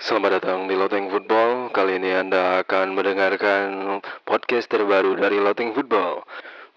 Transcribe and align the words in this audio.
Selamat 0.00 0.40
datang 0.40 0.64
di 0.64 0.72
Loteng 0.72 1.12
Football. 1.12 1.76
Kali 1.76 2.00
ini 2.00 2.08
Anda 2.16 2.64
akan 2.64 2.96
mendengarkan 2.96 4.00
podcast 4.24 4.72
terbaru 4.72 5.12
dari 5.12 5.36
Loteng 5.36 5.76
Football. 5.76 6.24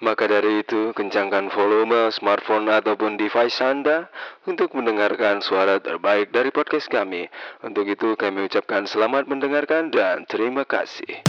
Maka 0.03 0.27
dari 0.27 0.59
itu, 0.59 0.91
kencangkan 0.91 1.47
volume 1.47 2.11
smartphone 2.11 2.67
ataupun 2.67 3.15
device 3.15 3.63
Anda 3.63 4.11
untuk 4.43 4.75
mendengarkan 4.75 5.39
suara 5.39 5.79
terbaik 5.79 6.35
dari 6.35 6.51
podcast 6.51 6.91
kami. 6.91 7.31
Untuk 7.63 7.87
itu, 7.87 8.19
kami 8.19 8.43
ucapkan 8.43 8.83
selamat 8.83 9.31
mendengarkan 9.31 9.87
dan 9.87 10.27
terima 10.27 10.67
kasih. 10.67 11.23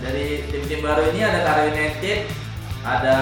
Dari 0.00 0.48
tim-tim 0.48 0.80
baru 0.80 1.12
ini 1.12 1.28
ada 1.28 1.44
Karo 1.44 1.62
United, 1.76 2.24
ada 2.88 3.16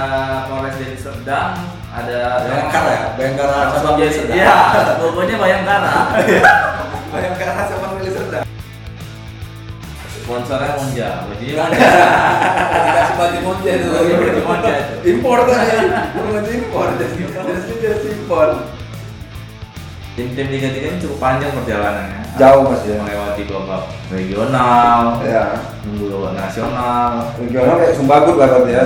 Polres 0.46 0.78
Deli 0.78 0.94
Serdang, 0.94 1.58
ada 1.96 2.18
Bayangkara 2.44 2.90
ya? 2.92 3.06
Bayangkara 3.16 3.56
sama 3.72 3.90
Deli 3.96 4.12
Serdang. 4.12 4.36
Iya, 4.36 4.56
pokoknya 5.00 5.36
Bayangkara. 5.40 5.94
Bayangkara 7.12 7.62
sama 7.72 7.86
Deli 7.96 8.11
Serdang. 8.12 8.44
Sponsornya 10.26 10.74
Monja, 10.74 11.08
bajunya 11.30 11.54
Monja. 11.54 11.88
Dikasih 12.66 13.14
baju 13.14 13.38
monja 13.46 13.71
itu. 13.79 13.88
Baju 13.94 14.43
Monja. 14.43 14.74
Impor 15.07 15.38
tadi. 15.46 15.76
Baju 16.18 16.50
impor. 16.50 16.88
Jadi 16.98 17.22
jadi 17.79 18.08
impor. 18.10 18.49
Tim-tim 20.16 20.49
Liga 20.49 20.68
3 20.72 20.80
ini 20.80 20.99
cukup 20.99 21.18
panjang 21.21 21.52
perjalanannya. 21.52 22.21
Jauh 22.40 22.64
mas 22.68 22.82
ya. 22.88 22.96
Melewati 23.00 23.43
babak 23.49 23.82
regional, 24.08 25.21
Ya. 25.24 25.60
nunggu 25.85 26.08
babak 26.08 26.32
nasional. 26.40 27.32
Regional 27.36 27.76
kayak 27.80 27.94
Sumbagut 27.96 28.36
lah 28.40 28.49
berarti 28.49 28.72
ya. 28.76 28.85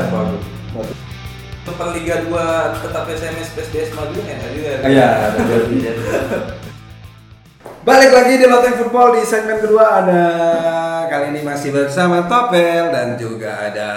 Super 1.65 1.89
Liga 1.93 2.25
2 2.25 2.83
tetap 2.83 3.05
SMS 3.05 3.49
PSBS 3.53 3.91
maju 3.93 4.19
ya 4.25 4.37
juga. 4.53 4.73
Iya. 4.89 5.09
Balik 7.81 8.11
lagi 8.13 8.37
di 8.37 8.45
Loteng 8.45 8.77
Football 8.77 9.17
di 9.17 9.25
segmen 9.25 9.57
kedua 9.57 10.05
ada 10.05 10.25
kali 11.09 11.33
ini 11.33 11.41
masih 11.41 11.73
bersama 11.73 12.29
Topel 12.29 12.93
dan 12.93 13.17
juga 13.17 13.57
ada 13.57 13.91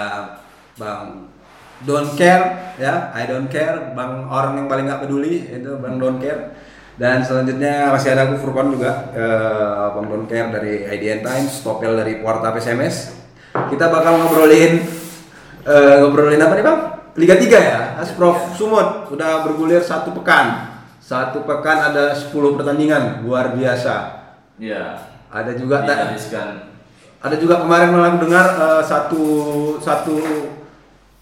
Bang 0.80 1.28
Don't 1.84 2.16
Care 2.16 2.76
ya, 2.80 3.12
I 3.12 3.28
don't 3.28 3.52
care, 3.52 3.92
Bang 3.92 4.32
orang 4.32 4.56
yang 4.56 4.68
paling 4.72 4.88
nggak 4.88 5.04
peduli 5.04 5.52
itu 5.52 5.72
Bang 5.84 6.00
Don't 6.00 6.24
Care. 6.24 6.56
Dan 6.94 7.26
selanjutnya 7.26 7.90
masih 7.90 8.14
ada 8.14 8.30
aku 8.30 8.38
Furkon 8.38 8.78
juga, 8.78 9.12
eh, 9.18 9.86
Bang 9.92 10.08
Don't 10.08 10.28
Care 10.32 10.48
dari 10.48 10.88
IDN 10.88 11.20
Times, 11.26 11.60
Topel 11.60 12.00
dari 12.00 12.24
Porta 12.24 12.56
PSMS. 12.56 13.20
Kita 13.52 13.92
bakal 13.92 14.16
ngobrolin 14.24 14.80
eh, 15.68 15.96
ngobrolin 16.00 16.40
apa 16.40 16.56
nih 16.56 16.66
Bang? 16.66 16.93
Liga 17.14 17.38
3 17.38 17.46
ya, 17.54 17.80
Asprof 17.96 18.58
Sumut 18.58 19.06
udah 19.08 19.46
bergulir 19.46 19.80
satu 19.80 20.10
pekan. 20.14 20.74
Satu 20.98 21.44
pekan 21.44 21.94
ada 21.94 22.10
10 22.10 22.32
pertandingan, 22.54 23.22
luar 23.22 23.54
biasa. 23.54 24.24
Iya. 24.58 24.98
Ada 25.30 25.54
juga 25.54 25.82
tak 25.82 26.10
Dihabiskan 26.10 26.74
ada 27.24 27.40
juga 27.40 27.64
kemarin 27.64 27.90
malah 27.90 28.12
aku 28.12 28.28
dengar 28.28 28.46
eh, 28.52 28.84
satu 28.84 29.24
satu 29.80 30.16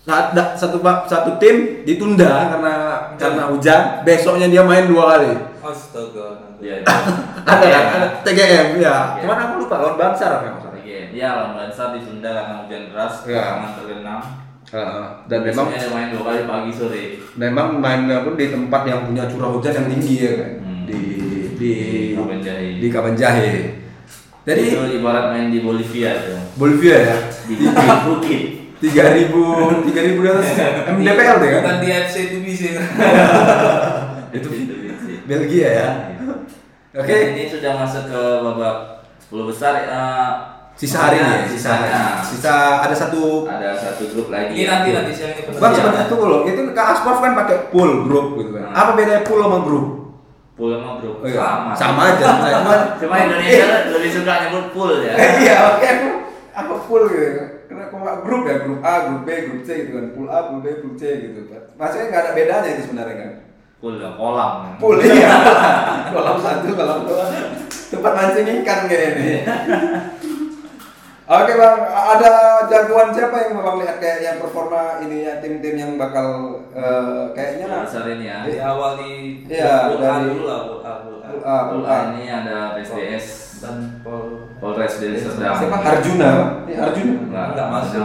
sa- 0.01 0.33
da- 0.33 0.57
satu 0.57 0.81
ba- 0.81 1.05
satu 1.05 1.37
tim 1.37 1.85
ditunda 1.85 2.49
karena 2.49 2.73
karena 3.15 3.43
hujan. 3.53 4.01
Besoknya 4.01 4.49
dia 4.49 4.65
main 4.65 4.89
dua 4.89 5.13
kali. 5.13 5.29
Astaga. 5.61 6.57
Iya, 6.57 6.81
itu. 6.81 6.89
Ada 7.45 7.65
Iya. 7.69 7.79
ada 7.85 8.07
TGM 8.25 8.67
ya. 8.81 8.81
Iya. 8.81 8.95
Cuman 9.21 9.37
aku 9.37 9.53
lupa 9.61 9.75
lawan 9.77 9.95
Bansar 9.95 10.41
apa. 10.41 10.73
Iya, 10.81 11.29
lawan 11.37 11.53
Bansa 11.53 11.93
ditunda 11.93 12.29
karena 12.33 12.55
hujan 12.65 12.81
deras, 12.89 13.13
Iya. 13.29 13.37
lapangan 13.37 13.71
tergenang. 13.77 14.21
Dan 15.27 15.39
memang 15.43 15.67
Biasanya 15.67 15.83
ada 15.83 15.89
main 15.91 16.07
dua 16.09 16.23
kali 16.25 16.41
pagi 16.43 16.71
sore. 16.71 17.03
memang 17.33 17.67
mainnya 17.77 18.23
pun 18.23 18.33
di 18.33 18.47
tempat 18.47 18.81
yang 18.87 19.03
punya 19.03 19.27
curah 19.27 19.51
hujan 19.51 19.73
yang 19.75 19.87
tinggi 19.89 20.15
ya 20.17 20.31
kan. 20.37 20.51
Hmm. 20.57 20.83
Di 20.87 20.99
di 21.53 21.71
Di 22.07 22.15
Kabanjahe. 22.15 22.67
di 22.79 22.87
Kabanjahe. 22.87 23.51
Jadi 24.41 24.61
itu 24.65 24.79
ibarat 24.97 25.25
main 25.29 25.47
di 25.47 25.59
Bolivia 25.59 26.11
itu. 26.17 26.33
Bolivia 26.55 26.97
ya. 26.97 27.15
Di 27.45 27.53
bukit. 27.53 27.99
bukit. 28.07 28.43
tiga 28.81 29.13
ribu 29.13 29.43
tiga 29.85 30.01
ribu 30.01 30.19
di 30.25 30.29
atas 30.31 30.57
MDPL 30.89 31.37
deh 31.37 31.49
kan 31.51 31.61
Bukan 31.61 31.77
di 31.77 31.89
FC 31.93 32.15
itu 32.25 32.37
bisa. 32.41 32.81
itu. 34.37 34.49
Belgia 35.21 35.69
ya 35.69 35.87
Oke. 36.91 37.05
oke 37.05 37.15
ini 37.31 37.45
sudah 37.45 37.77
masuk 37.77 38.09
ke 38.09 38.21
babak 38.41 38.75
10 39.29 39.47
besar. 39.47 39.73
eh, 39.85 40.31
sisa 40.81 40.97
hari 40.99 41.15
ini 41.15 41.29
ya 41.29 41.39
sisa 41.45 41.53
Sisanya. 41.77 42.01
sisa 42.25 42.53
ada 42.81 42.95
satu 42.95 43.45
Ada 43.45 43.69
satu 43.77 44.03
grup 44.09 44.27
lagi. 44.27 44.49
Ini 44.51 44.65
nanti 44.65 44.89
nanti 44.91 45.11
siang 45.13 45.29
ini 45.31 45.53
bang 45.53 45.71
sebenarnya 45.71 46.09
tuh 46.09 46.17
loh 46.19 46.41
itu 46.41 46.57
ke 46.65 46.81
Asprof 46.83 47.21
kan 47.21 47.37
pakai 47.37 47.69
pool 47.69 48.01
grup 48.03 48.33
gitu 48.35 48.49
kan 48.51 48.65
Hmm. 48.65 48.73
apa 48.75 48.91
bedanya 48.95 49.21
pool 49.21 49.39
sama 49.39 49.61
grup 49.61 49.85
Pool 50.51 50.73
sama 50.73 50.97
grup. 50.97 51.15
Oh, 51.17 51.27
iya. 51.27 51.37
Sama. 51.37 51.71
sama 51.75 52.01
aja 52.11 52.27
cuman 52.51 52.79
Cuma 52.97 53.15
Indonesia 53.19 53.65
lebih 53.87 54.09
suka 54.11 54.33
nyebut 54.41 54.65
pool 54.71 54.93
ya. 54.99 55.13
Eh, 55.15 55.29
iya 55.43 55.57
oke 55.71 55.85
aku 55.85 56.09
apa 56.51 56.73
pool 56.81 57.03
gitu 57.07 57.29
karena 57.63 57.85
kalau 57.87 58.01
nggak 58.01 58.17
grup 58.21 58.41
ya 58.43 58.55
grup 58.59 58.79
A 58.81 58.93
grup 59.05 59.21
B 59.21 59.29
grup 59.43 59.61
C 59.61 59.69
gitu 59.79 59.91
kan 59.93 60.05
pool 60.11 60.27
A 60.27 60.37
pool 60.43 60.59
B 60.59 60.81
pool 60.81 60.93
C 60.93 61.03
gitu 61.21 61.45
kan 61.45 61.61
maksudnya 61.75 62.05
nggak 62.09 62.21
ada 62.21 62.31
bedanya 62.33 62.69
itu 62.69 62.81
sebenarnya 62.83 63.15
kan 63.15 63.31
Pool 63.77 63.97
ya, 63.97 64.13
kolam. 64.13 64.77
pool 64.77 64.97
iya 64.99 65.33
kolam 66.13 66.37
satu 66.37 66.69
kolam 66.71 67.01
dua 67.01 67.25
tempat 67.87 68.11
mancing 68.13 68.45
ikan 68.61 68.79
kayaknya 68.85 69.09
nih 69.15 69.39
Oke 71.31 71.55
bang, 71.55 71.79
ada 71.87 72.31
jagoan 72.67 73.15
siapa 73.15 73.31
yang 73.39 73.55
bang 73.55 73.77
lihat 73.79 73.97
kayak 74.03 74.19
yang 74.19 74.37
performa 74.37 74.99
ini 74.99 75.23
ya 75.23 75.39
tim-tim 75.39 75.79
yang 75.79 75.91
bakal 75.95 76.27
eh, 76.75 77.31
kayaknya 77.31 77.71
lah. 77.71 77.87
Besar 77.87 78.03
ini 78.11 78.25
ya. 78.27 78.43
Dari 78.43 78.59
awal 78.59 78.91
di 78.99 79.11
Iya, 79.47 79.73
Pool 79.87 79.95
A 79.95 80.03
dari- 80.03 80.27
dulu 80.27 80.43
lah, 80.43 80.59
Pool 80.61 80.79
A, 80.81 80.91
Pool 80.99 81.15
A. 81.15 81.23
Pool 81.23 81.39
A, 81.41 81.55
Pool 81.55 81.71
Pool 81.71 81.83
A 81.87 81.95
A. 81.95 81.99
ini 82.11 82.23
ada 82.27 82.57
PSDS 82.75 83.25
dan 83.63 83.75
Pol 84.03 84.43
Polres 84.59 84.99
Deli 84.99 85.15
Serdang. 85.15 85.55
Siapa? 85.55 85.77
Arjuna? 85.79 86.31
Iya, 86.67 86.77
Arjuna. 86.83 87.13
Enggak, 87.23 87.45
Enggak 87.55 87.67
masuk. 87.71 88.03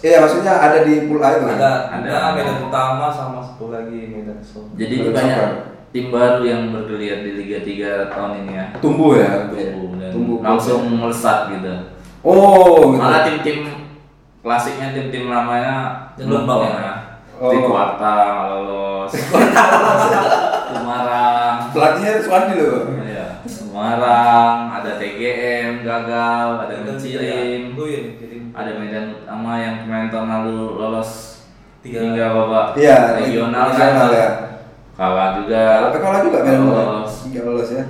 Iya 0.00 0.16
maksudnya 0.22 0.54
ada 0.54 0.78
di 0.80 0.94
pool 1.04 1.20
A 1.20 1.28
itu 1.34 1.46
ada 1.50 1.70
Ada. 1.90 2.06
ada 2.06 2.18
Medan 2.38 2.58
Utama 2.70 3.06
sama 3.10 3.42
satu 3.42 3.74
lagi 3.74 4.14
Medan 4.14 4.38
Sol. 4.40 4.70
Jadi 4.78 5.10
banyak 5.10 5.42
tim 5.90 6.06
baru 6.08 6.46
yang 6.46 6.70
bergeliat 6.70 7.26
di 7.26 7.30
Liga 7.34 7.58
3 7.58 8.14
tahun 8.14 8.32
ini 8.40 8.52
ya. 8.54 8.66
Tumbuh 8.78 9.18
ya. 9.18 9.50
Tumbuh 9.50 9.98
dan 9.98 10.10
Tumbuh. 10.14 10.38
langsung 10.38 10.86
melesat 10.86 11.50
gitu. 11.50 11.98
Oh, 12.20 12.92
gitu. 12.92 13.00
Malah 13.00 13.24
tim-tim 13.24 13.58
klasiknya 14.40 14.92
tim-tim 14.92 15.24
lamanya 15.26 16.08
Belum 16.16 16.44
belum 16.44 16.60
ya. 16.62 16.72
ya. 16.74 16.92
Oh. 17.40 17.48
Di 17.48 17.58
Kuarta 17.58 18.14
lolos. 18.50 19.12
Semarang. 20.70 21.56
pelatihnya 21.72 22.12
Suwandi 22.20 22.54
loh. 22.56 22.84
Iya. 23.00 23.26
Semarang, 23.44 24.56
ada 24.70 24.90
TGM 24.96 25.82
gagal, 25.82 26.48
ada 26.60 26.74
Mencirim, 26.84 27.74
Oh 27.74 27.86
iya, 27.86 28.00
ada 28.52 28.70
Medan 28.76 29.16
Utama 29.16 29.56
yang 29.56 29.74
kemarin 29.80 30.08
tahun 30.10 30.28
lalu 30.28 30.58
lolos 30.76 31.10
Tiga. 31.80 32.04
hingga 32.04 32.26
babak 32.30 32.66
Iya, 32.76 33.16
regional 33.16 33.72
regional 33.72 34.06
kan. 34.06 34.12
ya. 34.12 34.28
Kalah 34.92 35.28
juga. 35.40 35.62
Tapi 35.88 35.96
kalah 35.98 36.20
juga 36.20 36.38
kan? 36.44 36.52
Lolos. 36.60 37.12
Nggak 37.26 37.44
lolos 37.46 37.70
ya. 37.72 37.84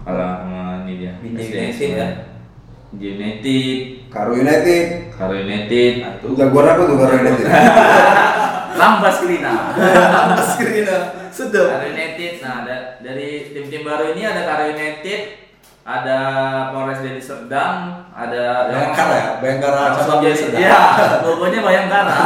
Kalah 0.00 0.32
sama 0.40 0.60
ini 0.86 0.92
dia. 0.96 1.12
United 1.18 1.74
ya. 1.90 2.08
United, 2.90 3.74
Karo 4.10 4.34
United. 4.34 5.14
Karo 5.14 5.34
United, 5.36 5.92
Nah, 6.02 6.12
itu. 6.18 6.28
Jagoan 6.34 6.66
apa 6.66 6.82
tuh 6.82 6.96
Karo 6.98 7.14
United? 7.14 7.46
Lambas 8.80 9.16
Krina. 9.20 9.54
Skrina. 10.40 10.98
Sedap. 11.30 11.68
Karo 11.70 11.86
United, 11.86 12.32
nah 12.40 12.64
ada 12.64 12.76
dari 12.98 13.52
tim-tim 13.52 13.84
baru 13.84 14.10
ini 14.10 14.24
ada 14.24 14.42
Karo 14.42 14.72
United, 14.72 15.20
ada 15.84 16.18
Polres 16.72 16.98
Deli 16.98 17.22
Serdang, 17.22 18.08
ada 18.10 18.66
Bayangkara 18.66 19.14
ya? 19.14 19.28
Bayangkara 19.38 19.82
sama 19.94 20.18
Deli 20.18 20.34
Serdang. 20.34 20.60
Iya, 20.64 20.80
pokoknya 21.22 21.60
Bayangkara. 21.62 22.18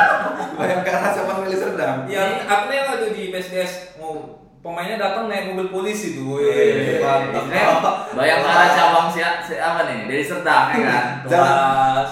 Bayangkara 0.58 1.08
sama 1.14 1.32
Deli 1.40 1.56
Serdang. 1.56 1.96
Yang 2.04 2.30
aku 2.44 2.64
lihat 2.68 2.86
tuh 2.98 3.10
di 3.14 3.22
PSDS 3.30 3.72
mau 3.96 4.41
pemainnya 4.62 4.94
datang 4.94 5.26
naik 5.26 5.52
mobil 5.52 5.74
polisi 5.74 6.14
tuh. 6.14 6.38
Iya, 6.38 7.02
Wih, 7.02 7.02
mantap. 7.02 7.50
Ini 7.50 7.62
Bayangkara 8.14 8.66
cabang 8.70 9.08
si, 9.10 9.18
si 9.18 9.54
apa 9.58 9.90
nih? 9.90 10.06
Dari 10.06 10.22
Serdang 10.22 10.66
ya 10.70 10.80
kan. 10.86 11.04
Jangan. 11.30 12.04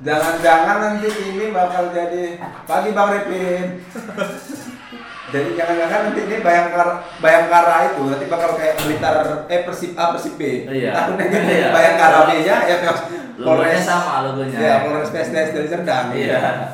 Jangan-jangan 0.00 0.76
nanti 0.80 1.08
ini 1.12 1.52
bakal 1.52 1.92
jadi 1.92 2.38
pagi 2.64 2.90
Bang 2.96 3.10
Repin. 3.12 3.84
Jadi 5.30 5.48
jangan-jangan 5.54 6.00
nanti 6.08 6.20
ini 6.24 6.36
Bayangkara 6.40 6.94
Bayangkara 7.20 7.76
itu 7.92 8.02
nanti 8.08 8.26
bakal 8.30 8.50
kayak 8.56 8.80
Blitar 8.80 9.44
eh 9.50 9.60
Persib 9.66 9.92
A 9.98 10.14
Persib 10.14 10.34
B. 10.38 10.70
Iya. 10.70 10.94
Tahunnya 10.94 11.26
kan 11.34 11.42
Iya. 11.44 11.68
Bayangkara 11.74 12.18
B-nya 12.30 12.56
ya 12.70 12.76
Logonya 13.40 13.80
sama 13.80 14.20
logonya. 14.30 14.58
Ya, 14.60 14.74
Polres 14.84 15.10
PSDS 15.10 15.56
dari 15.56 15.68
Serdang. 15.68 16.12
Iya. 16.12 16.70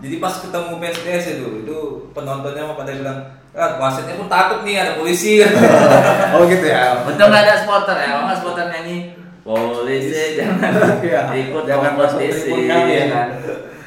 Jadi 0.00 0.16
pas 0.20 0.36
ketemu 0.40 0.76
PSDS 0.80 1.24
itu, 1.40 1.48
itu 1.64 1.76
penontonnya 2.12 2.64
mah 2.64 2.76
pada 2.76 2.92
bilang, 2.92 3.39
ah 3.50 3.70
wasitnya 3.76 4.14
pun 4.14 4.26
takut 4.26 4.62
nih 4.62 4.78
ada 4.78 4.92
polisi. 4.94 5.42
oh 6.34 6.42
gitu 6.46 6.66
ya. 6.66 7.02
Untung 7.02 7.28
nggak 7.28 7.42
ada 7.44 7.54
supporter 7.58 7.96
ya, 7.96 8.06
kalau 8.08 8.24
nggak 8.26 8.38
supporter 8.38 8.66
nyanyi 8.68 8.96
polisi 9.40 10.38
jangan 10.38 10.70
Iya. 11.06 11.20
ikut 11.34 11.62
Jangan 11.64 11.92
masuk 11.96 12.20
tribun 12.20 12.60
kami. 12.68 12.92
ya 12.92 13.04
kan. 13.08 13.28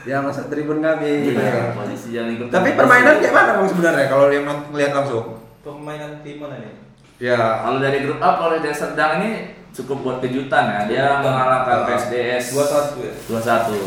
Ya 0.03 0.17
masuk 0.19 0.45
tribun 0.51 0.79
kami. 0.79 1.11
Iya, 1.31 1.39
ya. 1.39 1.63
polisi 1.71 2.07
jangan 2.11 2.29
ikut. 2.35 2.47
Tapi 2.49 2.69
permainan 2.73 3.15
kayak 3.17 3.33
mana 3.33 3.51
bang 3.55 3.67
sebenarnya 3.69 4.05
kalau 4.07 4.25
yang 4.27 4.43
ngeliat 4.69 4.91
langsung? 4.91 5.25
Permainan 5.63 6.19
tim 6.19 6.35
mana 6.37 6.59
nih? 6.59 6.73
Ya. 7.21 7.39
Kalau 7.63 7.79
dari 7.79 8.03
grup 8.03 8.19
A 8.19 8.29
Polres 8.35 8.59
Deli 8.59 8.75
Serdang 8.75 9.11
ini 9.21 9.31
cukup 9.71 9.97
buat 10.03 10.17
kejutan 10.19 10.63
ya. 10.67 10.79
Dia 10.91 11.05
mengalahkan 11.23 11.77
Ah. 11.79 11.87
PSDS 11.87 12.51
2-1 12.51 12.99
ya. 12.99 13.13
2-1. 13.31 13.79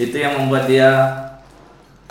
Itu 0.00 0.16
yang 0.18 0.34
membuat 0.34 0.66
dia 0.66 0.88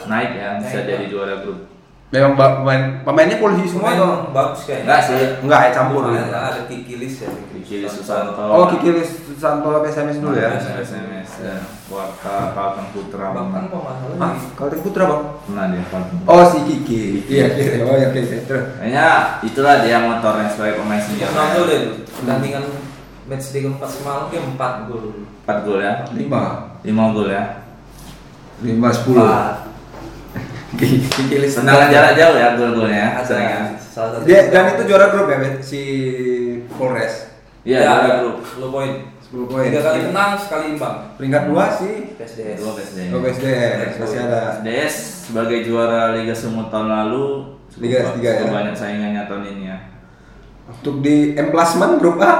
naik 0.01 0.31
ya, 0.33 0.49
bisa 0.57 0.79
Naik, 0.79 0.87
jadi 0.87 1.05
juara 1.09 1.35
grup. 1.41 1.67
Memang 2.11 2.35
ba- 2.35 2.59
pemain 2.59 2.99
pemainnya 3.01 3.39
polisi 3.39 3.71
semua 3.71 3.95
Pemain 3.95 4.03
atau? 4.03 4.35
bagus 4.35 4.67
kayaknya. 4.67 4.83
Enggak 4.83 5.01
sih. 5.07 5.21
Enggak, 5.39 5.59
ya 5.63 5.69
campur. 5.71 6.01
Ada, 6.05 6.39
ada 6.43 6.61
Kikilis 6.67 7.23
ya. 7.23 7.29
Kiki 7.31 7.87
Susanto. 7.87 8.35
Oh, 8.35 8.67
Kiki 8.67 8.89
Susanto 8.99 9.79
PSMS 9.79 10.19
dulu 10.19 10.35
ya. 10.35 10.59
SMS 10.75 11.39
dan 11.39 11.63
Warta 11.87 12.51
Kalteng 12.51 12.91
Putra. 12.91 13.31
Bahkan 13.31 13.63
pemasaran 13.71 14.19
Ah, 14.19 14.35
Kalteng 14.53 14.83
Putra, 14.83 15.03
Bang. 15.07 15.23
Pernah 15.41 15.65
dia 15.71 15.83
Kalteng. 15.87 16.19
Oh, 16.27 16.43
si 16.43 16.59
Kiki. 16.61 17.01
Iya, 17.31 17.45
Kiki. 17.55 17.79
Oh, 17.79 17.95
ya 17.95 18.11
Kiki. 18.11 18.43
Terus. 18.43 18.75
Kayaknya 18.75 19.07
itulah 19.41 19.75
dia 19.79 19.97
motornya 20.03 20.51
sebagai 20.51 20.83
pemain 20.83 20.99
senior. 20.99 21.31
Nonton 21.31 21.63
deh 21.63 21.77
tuh. 21.79 21.95
Pertandingan 22.11 22.63
match 23.23 23.55
day 23.55 23.63
keempat 23.63 23.87
semalam 23.87 24.27
dia 24.27 24.43
4 24.43 24.59
gol. 24.83 25.23
4 25.47 25.63
gol 25.63 25.79
ya. 25.79 26.03
5 26.11 26.27
5 26.83 27.15
gol 27.15 27.27
ya. 27.31 27.43
5 28.59 28.67
10. 28.67 29.70
Kiki 30.71 31.03
Tendangan 31.51 31.87
jarak 31.87 32.13
jauh 32.15 32.35
ya 32.35 32.47
gol-golnya 32.55 33.05
ya. 33.19 33.75
salah 33.77 34.09
satu. 34.15 34.23
Dia 34.23 34.47
dan 34.47 34.71
itu 34.71 34.83
juara 34.85 35.11
grup 35.11 35.27
ya, 35.27 35.37
Bet? 35.37 35.59
si 35.59 35.81
Polres. 36.71 37.27
Iya, 37.61 37.77
ya, 37.77 37.83
juara 37.83 37.99
ada 38.01 38.11
grup. 38.21 38.37
10 38.41 38.71
poin. 38.71 38.91
10 39.21 39.45
poin. 39.47 39.65
Tiga 39.67 39.81
kali 39.81 39.99
menang, 40.07 40.31
sekali 40.35 40.65
imbang. 40.71 40.95
Peringkat 41.15 41.43
2 41.45 41.77
si 41.77 41.89
PSDS. 42.15 42.57
Dua 42.57 42.71
PSDS. 42.73 43.09
Oh, 43.09 43.19
PSDS 43.19 43.91
masih 43.97 44.19
ada. 44.21 44.41
SDS 44.57 44.95
sebagai 45.25 45.57
juara 45.61 46.01
Liga 46.13 46.31
Sumut 46.31 46.67
tahun 46.67 46.87
lalu 46.87 47.25
Liga 47.77 47.97
ba- 48.01 48.15
tiga 48.15 48.29
ya. 48.29 48.35
cukup 48.39 48.51
banyak 48.53 48.75
saingannya 48.75 49.23
tahun 49.25 49.43
ini 49.49 49.63
ya. 49.65 49.77
Untuk 50.67 50.95
di 50.99 51.35
emplasement 51.35 51.99
grup 51.99 52.17
A, 52.17 52.33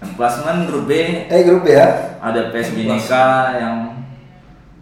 Yang 0.00 0.12
klasmen 0.16 0.64
grup 0.64 0.84
B 0.84 0.92
eh 1.28 1.40
grup 1.44 1.60
B 1.60 1.72
ya. 1.72 2.16
ada 2.18 2.48
PS 2.48 2.72
Bineka 2.72 3.26
yang 3.54 3.76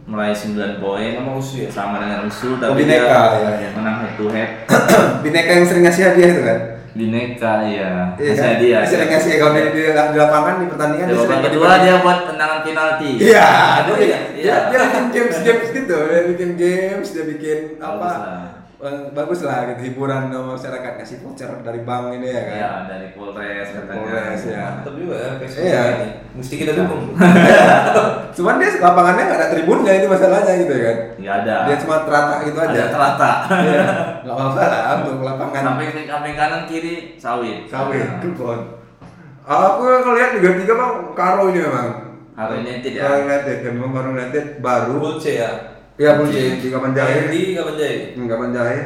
meraih 0.09 0.33
9 0.33 0.81
poin 0.81 1.11
Sama 1.15 1.31
USU 1.37 1.57
ya? 1.61 1.69
sama 1.69 2.01
dengan 2.01 2.25
USU 2.25 2.49
Oh, 2.49 2.59
tapi 2.59 2.81
Bineka, 2.81 3.05
dia 3.05 3.39
ya, 3.39 3.51
ya. 3.61 3.71
menang 3.77 3.97
head 4.01 4.13
to 4.17 4.25
head 4.33 4.51
Bineka 5.23 5.51
yang 5.53 5.67
sering 5.69 5.85
ngasih 5.85 6.03
hadiah 6.03 6.31
itu 6.31 6.43
kan. 6.43 6.59
Bineka 6.91 7.53
ya 7.63 7.91
Iya 8.17 8.33
masih 8.33 8.41
kan? 8.43 8.57
dia 8.59 8.79
Sering 8.83 9.11
ngasih 9.13 9.33
kalau 9.37 9.53
di, 9.53 9.61
di, 9.69 9.81
di 9.87 10.19
lapangan 10.19 10.55
di 10.59 10.67
pertandingan 10.67 11.07
Di 11.07 11.13
dia 11.13 11.19
babak 11.19 11.29
sering 11.29 11.43
kedua 11.47 11.71
dia 11.79 11.95
buat 12.01 12.19
tendangan 12.25 12.59
penalti 12.65 13.11
Iya, 13.21 13.49
Aduh, 13.79 13.95
dia, 13.95 14.09
iya. 14.09 14.19
dia, 14.33 14.57
dia 14.67 14.79
bikin 14.83 15.05
games 15.13 15.37
games 15.45 15.69
gitu, 15.71 15.97
dia 16.09 16.23
bikin 16.27 16.51
games, 16.57 17.09
dia 17.13 17.25
bikin 17.29 17.59
apa? 17.79 18.11
Eh, 18.79 19.11
Bagus 19.11 19.43
lah 19.43 19.67
gitu 19.69 19.83
hiburan 19.85 20.29
masyarakat 20.29 20.93
kasih 20.97 21.19
voucher 21.19 21.51
dari 21.61 21.83
bank 21.83 22.15
ini 22.15 22.29
ya 22.29 22.41
kan. 22.41 22.55
ya 22.55 22.71
dari 22.87 23.07
Polres 23.11 23.69
katanya 23.69 23.99
Polres, 23.99 24.43
ya. 24.45 24.65
Mantap 24.73 24.95
juga 24.95 25.17
ya 25.17 25.31
PSDS 25.37 25.59
Iya. 25.61 25.83
ini. 25.93 26.09
Mesti 26.35 26.55
kita 26.57 26.73
dukung. 26.73 27.05
Cuman 28.37 28.55
dia 28.57 28.71
lapangannya 28.79 29.23
nggak 29.25 29.39
ada 29.39 29.49
tribunnya 29.51 29.93
itu 29.93 30.07
masalahnya 30.07 30.53
gitu 30.57 30.73
ya 30.73 30.83
kan. 30.85 30.97
nggak 31.19 31.37
ada 31.41 31.55
Dia 31.65 31.77
cuma 31.79 31.97
terata 32.01 32.35
gitu 32.41 32.59
aja. 32.59 32.71
ada 32.73 32.87
terata 32.89 33.31
Iya, 33.59 33.83
nggak 34.23 34.35
apa-apa 34.37 34.63
lah 34.65 34.83
untuk 35.01 35.15
lapangan 35.21 35.63
samping 35.65 35.89
samping 36.05 36.35
kanan 36.35 36.63
kiri 36.65 36.95
sawit 37.17 37.59
sawit, 37.67 38.07
kebun. 38.21 38.61
Aku 39.43 39.81
kalau 39.81 40.13
lihat 40.13 40.37
Liga 40.37 40.55
tiga 40.57 40.75
bang, 40.77 40.93
Karo 41.13 41.49
ini 41.49 41.61
memang. 41.61 41.89
Karo 42.31 42.53
United 42.55 42.93
ya? 42.93 43.01
Karo 43.01 43.17
United, 43.25 43.57
kan 43.59 43.73
memang 43.73 43.93
Karo 43.93 44.09
United 44.13 44.45
baru. 44.61 44.95
Bulce 45.01 45.33
ya. 45.35 45.51
Iya 45.99 46.11
pun 46.15 46.27
di 46.29 46.41
di 46.57 46.69
Kapan 46.69 46.93
Jahe. 46.93 47.27
Di 47.27 47.43
kapan 47.53 47.75
Jaya? 47.75 47.97
Hmm, 48.15 48.27
Kapan 48.27 48.51
Jahe. 48.51 48.79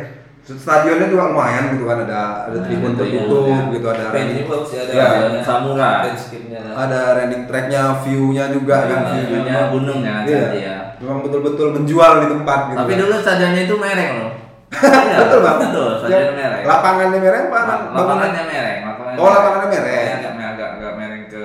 Stadionnya 0.43 1.07
juga 1.07 1.31
lumayan 1.31 1.71
gitu 1.71 1.87
kan 1.87 2.03
ada 2.03 2.51
ada 2.51 2.57
Nah, 2.57 2.67
tribun 2.67 2.99
tertutup 2.99 3.47
tribunnya. 3.47 3.71
gitu 3.71 3.87
ada 3.87 4.05
ini 4.11 4.43
bagus 4.43 4.71
ya 4.75 4.81
ada 4.83 4.91
Iya. 4.91 5.07
ada 5.07 5.41
Samurai. 5.41 6.01
landscape-nya. 6.03 6.61
ada 6.75 7.01
running 7.15 7.43
tracknya, 7.47 7.83
view-nya 8.03 8.45
juga 8.51 8.77
kan 8.83 8.99
Nah, 9.07 9.13
view-nya 9.23 9.71
gunung 9.71 10.01
ya, 10.03 10.17
Iya. 10.27 10.47
ya. 10.51 10.77
Memang 10.99 11.23
betul-betul 11.23 11.69
menjual 11.73 12.13
di 12.19 12.29
tempat 12.29 12.61
gitu. 12.65 12.77
tapi 12.77 12.91
kan. 12.91 12.99
dulu 12.99 13.15
stadionnya 13.17 13.63
itu 13.63 13.77
mereng 13.77 14.11
loh 14.19 14.31
Iya, 14.83 15.17
betul 15.21 15.39
bang. 15.41 15.57
betul 15.63 15.87
Yang 15.87 16.01
stadion 16.03 16.33
mereng 16.35 16.63
Lapangannya 16.65 17.19
mereng 17.21 17.45
apa? 17.47 17.75
Lapangannya 17.93 18.43
mereng 18.43 18.79
lapangannya 18.83 19.19
Oh, 19.21 19.29
lapangannya 19.31 19.69
mereng. 19.71 19.95
Iya, 20.03 20.17
agak, 20.19 20.33
agak, 20.51 20.69
agak 20.75 20.93
mereng 20.99 21.23
ke 21.29 21.45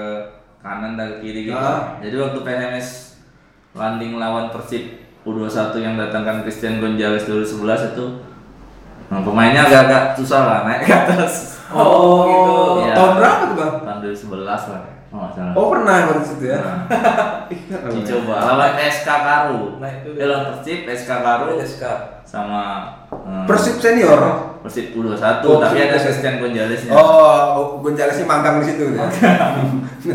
kanan 0.57 0.91
dan 0.95 1.07
ke 1.07 1.17
kiri 1.21 1.39
gitu 1.45 1.53
Ah. 1.55 2.01
jadi 2.01 2.15
waktu 2.17 2.39
PSMS 2.41 2.87
landing 3.71 4.17
lawan 4.17 4.49
Persib 4.49 5.05
U21 5.27 5.51
yang 5.77 5.93
datangkan 5.95 6.39
Christian 6.41 6.79
Gonzalez 6.79 7.27
2011 7.27 7.59
itu 7.91 8.05
nah, 9.07 9.19
pemainnya 9.19 9.61
agak-agak 9.61 10.15
susah 10.15 10.41
lah 10.41 10.59
naik 10.63 10.81
ke 10.81 10.93
atas 10.95 11.59
Oh, 11.67 12.23
gitu. 12.23 12.55
Iya. 12.81 12.93
Tahun 12.95 13.11
berapa 13.13 13.41
tuh 13.43 13.55
bang? 13.55 13.73
tahun 13.83 13.97
2011 13.99 14.47
lah 14.47 14.81
oh, 15.09 15.27
salah 15.29 15.51
Oh 15.51 15.65
pernah 15.67 15.95
baru 16.07 16.21
situ 16.23 16.45
ya? 16.47 16.57
Nah, 16.57 16.79
dicoba 17.91 18.35
lawan 18.39 18.79
SK 18.79 19.03
Karu 19.03 19.75
Nah, 19.77 19.89
itu 19.93 20.09
lawan 20.17 20.43
Persib 20.53 20.87
SK 20.87 21.11
Karu 21.11 21.59
SK. 21.59 21.83
sama 22.23 22.61
eh, 23.11 23.43
Persib 23.43 23.75
senior. 23.77 24.19
Persib 24.59 24.91
U21 24.93 25.43
Oh, 25.43 25.59
tapi 25.59 25.75
ada 25.77 25.91
U21. 25.93 26.03
Christian 26.07 26.35
Gonzalez 26.39 26.81
Oh, 26.87 27.79
Gonzalesnya 27.79 28.23
mangkang 28.25 28.63
di 28.63 28.65
situ 28.65 28.95
ya. 28.95 29.07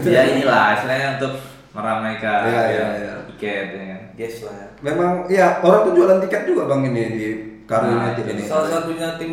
ya 0.09 0.23
inilah 0.27 0.73
istilahnya 0.75 1.09
untuk 1.17 1.33
meramaikan 1.73 2.49
Iya, 2.49 2.63
ya, 2.65 2.65
iya, 2.65 2.87
iya. 2.99 3.15
Tiket 3.43 3.67
ya 3.75 3.83
kan. 3.91 4.01
Guess 4.15 4.37
lah 4.47 4.55
ya. 4.55 4.67
Memang 4.83 5.11
iya 5.27 5.47
orang 5.59 5.81
tuh 5.83 5.93
jualan 5.93 6.19
tiket 6.23 6.43
juga 6.47 6.63
bang 6.71 6.81
ini 6.87 7.03
di 7.11 7.27
Karo 7.67 7.85
Nah, 7.89 8.15
ini. 8.15 8.43
Salah 8.47 8.69
satunya 8.71 9.19
tim 9.19 9.33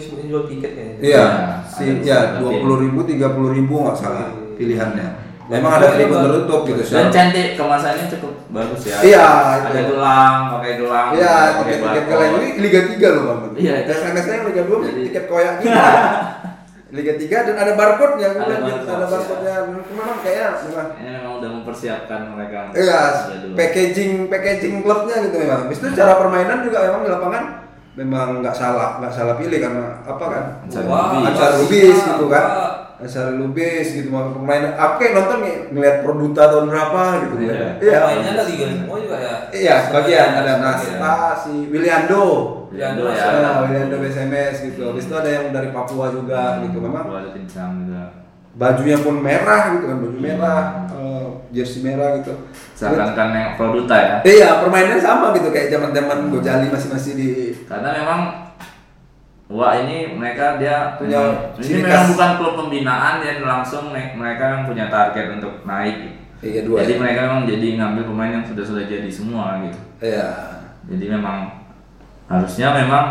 Super 0.00 0.24
yang 0.24 0.28
jual 0.32 0.44
tiket 0.48 0.70
kayaknya. 0.72 0.96
Iya, 0.98 1.24
si 1.62 1.84
ya 2.00 2.40
dua 2.40 2.56
puluh 2.56 2.80
ribu, 2.80 3.04
tiga 3.04 3.36
puluh 3.36 3.52
ribu 3.52 3.84
nggak 3.84 3.94
salah 3.94 4.32
Iya. 4.32 4.56
pilihannya. 4.56 5.08
Memang 5.48 5.80
ada 5.80 5.96
tribun 5.96 6.20
tertutup 6.24 6.60
gitu 6.68 6.82
sih. 6.84 6.92
dan 6.92 7.08
cantik 7.08 7.56
kemasannya 7.56 8.04
cukup 8.12 8.36
bagus 8.52 8.84
ya 8.84 9.00
Iya, 9.00 9.28
ada 9.64 9.80
itu. 9.80 9.96
gelang 9.96 10.36
pakai 10.52 10.72
gelang 10.76 11.08
Iya, 11.16 11.34
pakai 11.56 11.72
tiket-tiket 11.72 12.04
kalian 12.04 12.32
ini 12.36 12.48
Liga 12.60 12.80
3 12.84 13.08
loh 13.16 13.22
bang. 13.24 13.40
Iya, 13.56 13.72
itu. 13.80 13.90
SMS-nya 13.96 14.34
yang 14.36 14.46
Liga 14.52 14.62
2 14.68 14.76
Jadi- 14.84 15.04
tiket 15.08 15.24
koyak 15.24 15.52
gitu. 15.60 15.72
Liga 16.88 17.20
3 17.20 17.46
dan 17.52 17.56
ada 17.60 17.72
barcode-nya, 17.76 18.28
Ada 18.32 18.40
ada 18.40 18.56
barcode, 18.64 18.88
ada 18.88 19.06
barcode-nya. 19.06 19.54
Memang 19.92 20.18
kayaknya 20.24 20.46
memang 20.64 20.88
ini 20.96 21.08
memang 21.12 21.32
udah 21.36 21.50
mempersiapkan 21.60 22.20
mereka 22.32 22.58
Iya, 22.72 23.00
packaging 23.52 24.12
packaging 24.32 24.74
klubnya 24.80 25.16
gitu 25.20 25.36
memang. 25.36 25.68
Habis 25.68 25.78
itu 25.78 25.88
cara 25.92 26.16
permainan 26.16 26.64
juga 26.64 26.88
memang 26.88 27.04
di 27.04 27.10
lapangan 27.12 27.44
memang 27.92 28.28
nggak 28.40 28.56
salah, 28.56 28.96
nggak 29.02 29.12
salah 29.12 29.34
pilih 29.36 29.58
karena 29.60 30.00
apa 30.00 30.24
kan? 30.32 30.44
Wah, 30.88 31.18
Wah, 31.20 31.50
Lubis 31.60 31.98
Wah. 31.98 32.08
gitu 32.16 32.26
kan. 32.32 32.46
Ansar 32.98 33.30
Lubis 33.30 33.94
gitu 33.94 34.10
mau 34.10 34.34
permainan. 34.34 34.74
Aku 34.74 34.98
kayak 34.98 35.14
nonton 35.14 35.38
nih 35.46 35.54
ngeliat 35.70 35.96
Produta 36.02 36.50
tahun 36.50 36.66
berapa 36.66 37.02
gitu 37.22 37.34
Iya. 37.46 37.54
ya. 37.54 37.70
Iya. 37.78 37.98
Pemainnya 38.02 38.32
ada 38.34 38.44
Liga 38.48 38.66
semua 38.74 38.96
juga 38.98 39.16
ya. 39.22 39.34
Iya, 39.54 39.74
sebagian 39.86 40.28
ada. 40.34 40.52
Nasta, 40.58 41.14
si 41.38 41.52
Williando. 41.70 42.24
Williando 42.68 43.02
ya 43.08 43.24
Nah, 43.38 43.54
Williando 43.64 43.96
SMS 44.00 44.54
gitu. 44.62 44.80
Habis 44.86 45.04
itu 45.04 45.14
ada 45.14 45.30
yang 45.30 45.44
dari 45.48 45.68
Papua 45.68 46.08
juga 46.08 46.60
gitu. 46.62 46.78
Memang 46.78 47.04
Papua 47.04 47.18
ada 47.20 47.30
Tincang 47.32 47.84
juga 47.84 48.02
bajunya 48.52 48.98
pun 48.98 49.22
merah 49.22 49.70
gitu 49.70 49.86
kan, 49.86 49.96
baju 49.98 50.18
merah, 50.18 50.60
Hmm. 50.90 50.98
eh, 50.98 51.26
jersey 51.52 51.78
merah 51.80 52.18
gitu. 52.18 52.34
seakan-akan 52.74 53.28
yang 53.30 53.48
produta 53.54 53.94
ya 53.94 54.14
Iya, 54.22 54.48
permainannya 54.58 54.98
sama 54.98 55.30
gitu 55.32 55.48
kayak 55.48 55.66
zaman-zaman 55.68 56.26
Gojali 56.28 56.66
masih 56.66 56.88
masih 56.90 57.12
di 57.14 57.28
karena 57.64 57.90
memang 57.94 58.20
Wah 59.48 59.72
ini 59.78 60.12
mereka 60.12 60.60
dia 60.60 60.92
Punya 60.94 61.48
ini 61.56 61.80
memang 61.80 62.12
bukan 62.12 62.30
klub 62.36 62.54
pembinaan 62.58 63.18
dan 63.18 63.40
langsung 63.40 63.88
me- 63.88 64.12
mereka 64.12 64.44
yang 64.52 64.62
punya 64.62 64.86
target 64.86 65.40
untuk 65.40 65.64
naik. 65.64 66.20
Liga 66.38 66.60
dua. 66.62 66.84
Jadi 66.84 66.92
ya? 66.94 66.98
mereka 67.00 67.20
memang 67.24 67.42
jadi 67.48 67.68
ngambil 67.80 68.04
pemain 68.06 68.32
yang 68.34 68.44
sudah 68.44 68.60
sudah 68.62 68.84
jadi 68.84 69.08
semua 69.08 69.64
gitu. 69.64 69.78
Iya. 70.04 70.28
Jadi 70.84 71.04
memang 71.08 71.48
harusnya 72.28 72.76
memang 72.76 73.04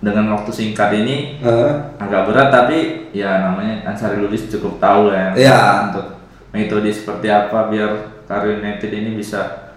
dengan 0.00 0.36
waktu 0.36 0.50
singkat 0.52 0.92
ini 0.92 1.40
Heeh. 1.40 1.72
agak 1.96 2.28
berat 2.28 2.48
tapi 2.48 3.08
ya 3.12 3.40
namanya 3.40 3.88
Ansari 3.88 4.20
Lubis 4.20 4.48
cukup 4.48 4.76
tahu 4.76 5.08
lah 5.08 5.32
ya 5.36 5.48
Iya. 5.48 5.60
untuk 5.88 6.06
metode 6.52 6.88
seperti 6.88 7.28
apa 7.28 7.68
biar 7.68 7.90
Karu 8.24 8.56
United 8.56 8.88
ini 8.88 9.14
bisa 9.14 9.72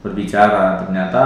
berbicara. 0.00 0.80
Ternyata 0.80 1.22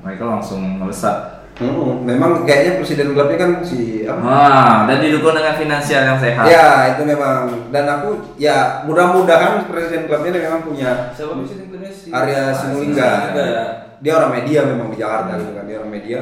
mereka 0.00 0.24
langsung 0.24 0.80
melesat. 0.80 1.44
Hmm, 1.56 2.04
memang 2.04 2.44
kayaknya 2.44 2.76
presiden 2.76 3.16
klubnya 3.16 3.40
kan 3.40 3.50
si 3.64 4.04
apa? 4.04 4.20
Wah, 4.20 4.76
dan 4.84 5.00
didukung 5.00 5.32
dengan 5.32 5.56
finansial 5.56 6.04
yang 6.04 6.20
sehat. 6.20 6.44
Ya, 6.44 6.92
itu 6.92 7.02
memang 7.04 7.48
dan 7.72 7.88
aku 7.88 8.36
ya 8.36 8.84
mudah-mudahan 8.84 9.64
presiden 9.64 10.04
klubnya 10.04 10.36
memang 10.36 10.60
punya 10.60 11.16
Siapa 11.16 11.32
sih 11.48 11.56
tim 11.56 11.72
klubnya 11.72 11.88
si 11.88 12.12
Arya 12.12 12.52
Ah, 12.52 12.52
Sinulinga. 12.52 13.12
Ya. 13.32 13.64
Dia 14.04 14.12
orang 14.20 14.36
media 14.36 14.68
memang 14.68 14.92
di 14.92 15.00
Jakarta 15.00 15.40
gitu 15.40 15.52
kan, 15.56 15.64
dia 15.64 15.76
orang 15.80 15.92
media 15.96 16.20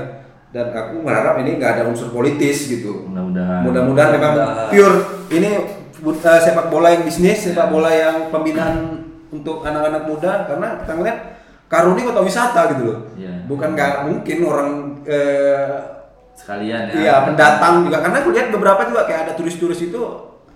dan 0.55 0.71
aku 0.71 1.03
berharap 1.03 1.43
ini 1.43 1.59
nggak 1.59 1.71
ada 1.77 1.83
unsur 1.91 2.15
politis 2.15 2.71
gitu. 2.71 3.11
Mudah-mudahan. 3.11 3.61
Mudah-mudahan 3.67 4.11
memang 4.15 4.33
Mudah-mudahan. 4.39 4.71
pure 4.71 4.97
ini 5.35 5.51
eh, 5.51 6.41
sepak 6.47 6.71
bola 6.71 6.95
yang 6.95 7.03
bisnis, 7.03 7.39
sepak 7.51 7.75
bola 7.75 7.91
yang 7.91 8.31
pembinaan 8.31 9.03
untuk 9.35 9.67
anak-anak 9.67 10.07
muda 10.07 10.47
karena 10.47 10.69
kita 10.87 10.93
ngeliat 10.95 11.19
Karuni 11.67 12.07
kota 12.07 12.23
wisata 12.23 12.71
gitu 12.71 12.83
loh. 12.87 12.99
Iya. 13.19 13.51
Bukan 13.51 13.75
nggak 13.75 14.07
mungkin 14.07 14.39
orang 14.47 14.71
eh, 15.11 15.75
sekalian 16.39 16.83
ya. 16.87 16.95
Iya 17.03 17.15
pendatang 17.27 17.83
juga 17.91 17.99
karena 17.99 18.23
aku 18.23 18.31
lihat 18.31 18.49
beberapa 18.55 18.83
juga 18.87 19.03
kayak 19.11 19.21
ada 19.27 19.33
turis-turis 19.35 19.91
itu 19.91 20.03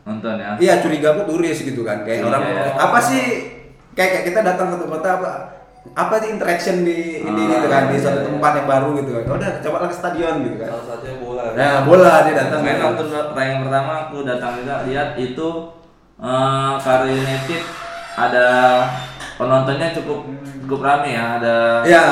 nonton 0.06 0.34
ya 0.38 0.54
Iya 0.62 0.74
curiga 0.80 1.12
aku 1.12 1.22
turis 1.26 1.58
gitu 1.60 1.82
kan 1.82 2.06
kayak 2.06 2.22
Curiga, 2.22 2.38
orang 2.38 2.42
ya. 2.48 2.62
apa 2.80 2.98
sih 3.02 3.24
kayak, 3.98 4.10
kayak 4.14 4.24
kita 4.30 4.40
datang 4.46 4.78
ke 4.78 4.86
kota 4.86 5.08
apa 5.20 5.32
apa 5.94 6.14
sih 6.18 6.28
interaction 6.30 6.76
di 6.82 6.98
ini 7.20 7.42
Ah, 7.44 7.50
gitu 7.54 7.66
kan 7.66 7.82
di 7.86 7.96
iya, 7.96 8.02
suatu 8.02 8.18
iya. 8.20 8.26
tempat 8.28 8.52
yang 8.56 8.66
baru 8.66 8.88
gitu 8.96 9.10
kan. 9.12 9.22
Udah 9.38 9.50
coba 9.60 9.76
lah 9.78 9.88
ke 9.88 9.96
stadion 9.96 10.34
gitu 10.42 10.56
kan. 10.58 10.68
Salah 10.72 10.86
satunya 10.90 11.16
bola. 11.18 11.44
Nah 11.54 11.72
bola 11.84 12.12
dia 12.24 12.34
datang. 12.34 12.60
main 12.60 12.76
gitu. 12.76 12.84
nonton 12.84 13.06
yang 13.38 13.58
pertama 13.64 13.92
aku 14.04 14.16
datang 14.24 14.52
juga 14.58 14.74
lihat 14.84 15.08
itu 15.14 15.48
eh 16.18 16.72
Karo 16.76 17.06
United 17.06 17.62
ada 18.18 18.46
penontonnya 19.38 19.94
cukup 19.94 20.26
cukup 20.66 20.80
rame 20.82 21.14
ya 21.14 21.38
ada 21.38 21.56
Iya 21.86 22.06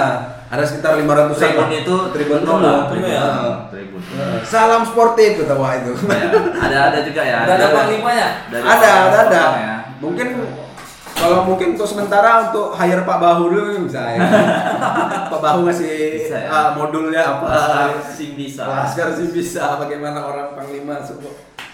ada 0.46 0.62
sekitar 0.62 0.94
500 0.94 1.34
tribun 1.34 1.70
itu 1.74 1.94
tribun 2.14 2.38
penuh 2.46 2.58
lah 2.62 2.86
tribun 2.86 3.10
ya. 3.10 3.26
tribun 3.66 4.00
Nah, 4.06 4.38
Salam 4.46 4.86
sportif 4.86 5.42
ketawa 5.42 5.74
itu. 5.76 5.90
Ya, 6.06 6.30
ada 6.54 6.78
ada 6.94 6.98
juga 7.02 7.18
ya 7.20 7.42
Udah 7.42 7.54
ada 7.58 7.66
panglimanya. 7.74 8.28
Dari 8.46 8.62
ada 8.62 8.70
ada 8.70 9.18
ada. 9.26 9.26
potong 9.26 9.56
ya. 9.58 9.76
Mungkin 9.98 10.28
kalau 11.16 11.38
mungkin 11.44 11.72
untuk 11.72 11.88
sementara 11.88 12.30
untuk 12.46 12.76
hire 12.76 13.02
Pak 13.02 13.18
Bahu 13.18 13.42
dulu 13.48 13.88
bisa 13.88 14.04
ya. 14.12 14.20
Pak 15.32 15.40
Bahu 15.40 15.64
ngasih 15.64 16.22
Bisa 16.22 16.36
ya. 16.38 16.48
ah, 16.48 16.68
modulnya 16.72 17.22
apa? 17.24 17.48
Sim 18.04 18.34
bisa 18.34 18.62
Laskar 18.62 19.10
sih 19.10 19.28
bisa 19.28 19.76
bagaimana 19.76 20.20
orang 20.22 20.52
panglima 20.52 21.00
se- 21.00 21.16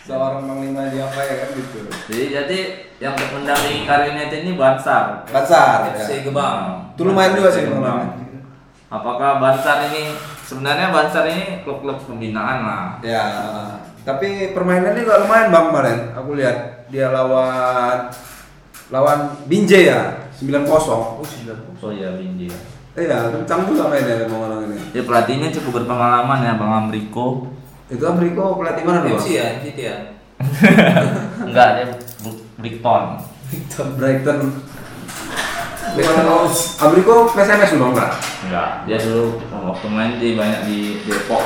seorang 0.02 0.42
panglima 0.42 0.88
dia 0.88 1.04
apa 1.04 1.20
ya 1.20 1.34
kan 1.38 1.48
gitu. 1.52 1.78
jadi 2.08 2.24
jadi 2.40 2.58
yang 2.98 3.14
mendampingi 3.14 3.86
United 3.86 4.38
ini 4.40 4.52
Bansar 4.54 5.22
Bansar. 5.26 5.90
FC 5.92 6.10
Ya. 6.16 6.22
Gebang. 6.24 6.90
Itu 6.92 7.02
lumayan 7.04 7.34
juga 7.34 7.50
sih 7.50 7.66
lumayan. 7.66 8.18
apakah 8.88 9.38
Bansar 9.38 9.86
ini 9.88 10.10
sebenarnya 10.42 10.90
Bansar 10.90 11.26
ini 11.26 11.62
klub-klub 11.62 11.98
pembinaan 11.98 12.58
lah 12.62 12.84
Ya, 12.98 13.24
tapi 14.02 14.50
permainannya 14.50 14.98
juga 14.98 15.22
lumayan 15.22 15.48
bang 15.48 15.64
kemarin. 15.68 15.98
Aku 16.12 16.30
lihat 16.34 16.56
dia 16.88 17.06
lawan 17.08 18.10
lawan 18.92 19.18
Binjai 19.48 19.88
ya, 19.88 20.28
9-0. 20.36 20.68
Oh, 20.68 21.24
sembilan 21.24 21.56
puluh. 21.58 21.80
oh 21.80 21.92
ya 21.92 22.12
Binji 22.12 22.46
Iya, 22.92 23.32
kencang 23.32 23.64
juga 23.64 23.88
mainnya 23.88 24.28
emang 24.28 24.44
orang 24.44 24.68
ini. 24.68 24.76
dia 24.92 25.00
pelatihnya 25.00 25.48
cukup 25.50 25.80
berpengalaman 25.80 26.44
ya 26.44 26.60
Bang 26.60 26.72
Amriko 26.84 27.48
Itu 27.88 28.04
Amriko 28.04 28.60
pelatih 28.60 28.84
mana 28.84 29.00
dulu? 29.00 29.16
MC 29.16 29.26
ya, 29.32 29.44
MCT 29.56 29.78
ya. 29.80 29.96
enggak 31.48 31.68
dia 31.74 31.84
Brickton 32.60 33.04
Brighton. 33.96 34.38
Kalau 35.92 36.48
Amriko 36.78 37.14
PSMS 37.28 37.72
dulu 37.72 37.92
enggak? 37.92 38.12
enggak 38.44 38.68
dia 38.84 38.98
dulu 38.98 39.40
waktu 39.62 39.86
main 39.88 40.12
di 40.18 40.28
banyak 40.34 40.60
di 40.66 40.78
Depok 41.04 41.42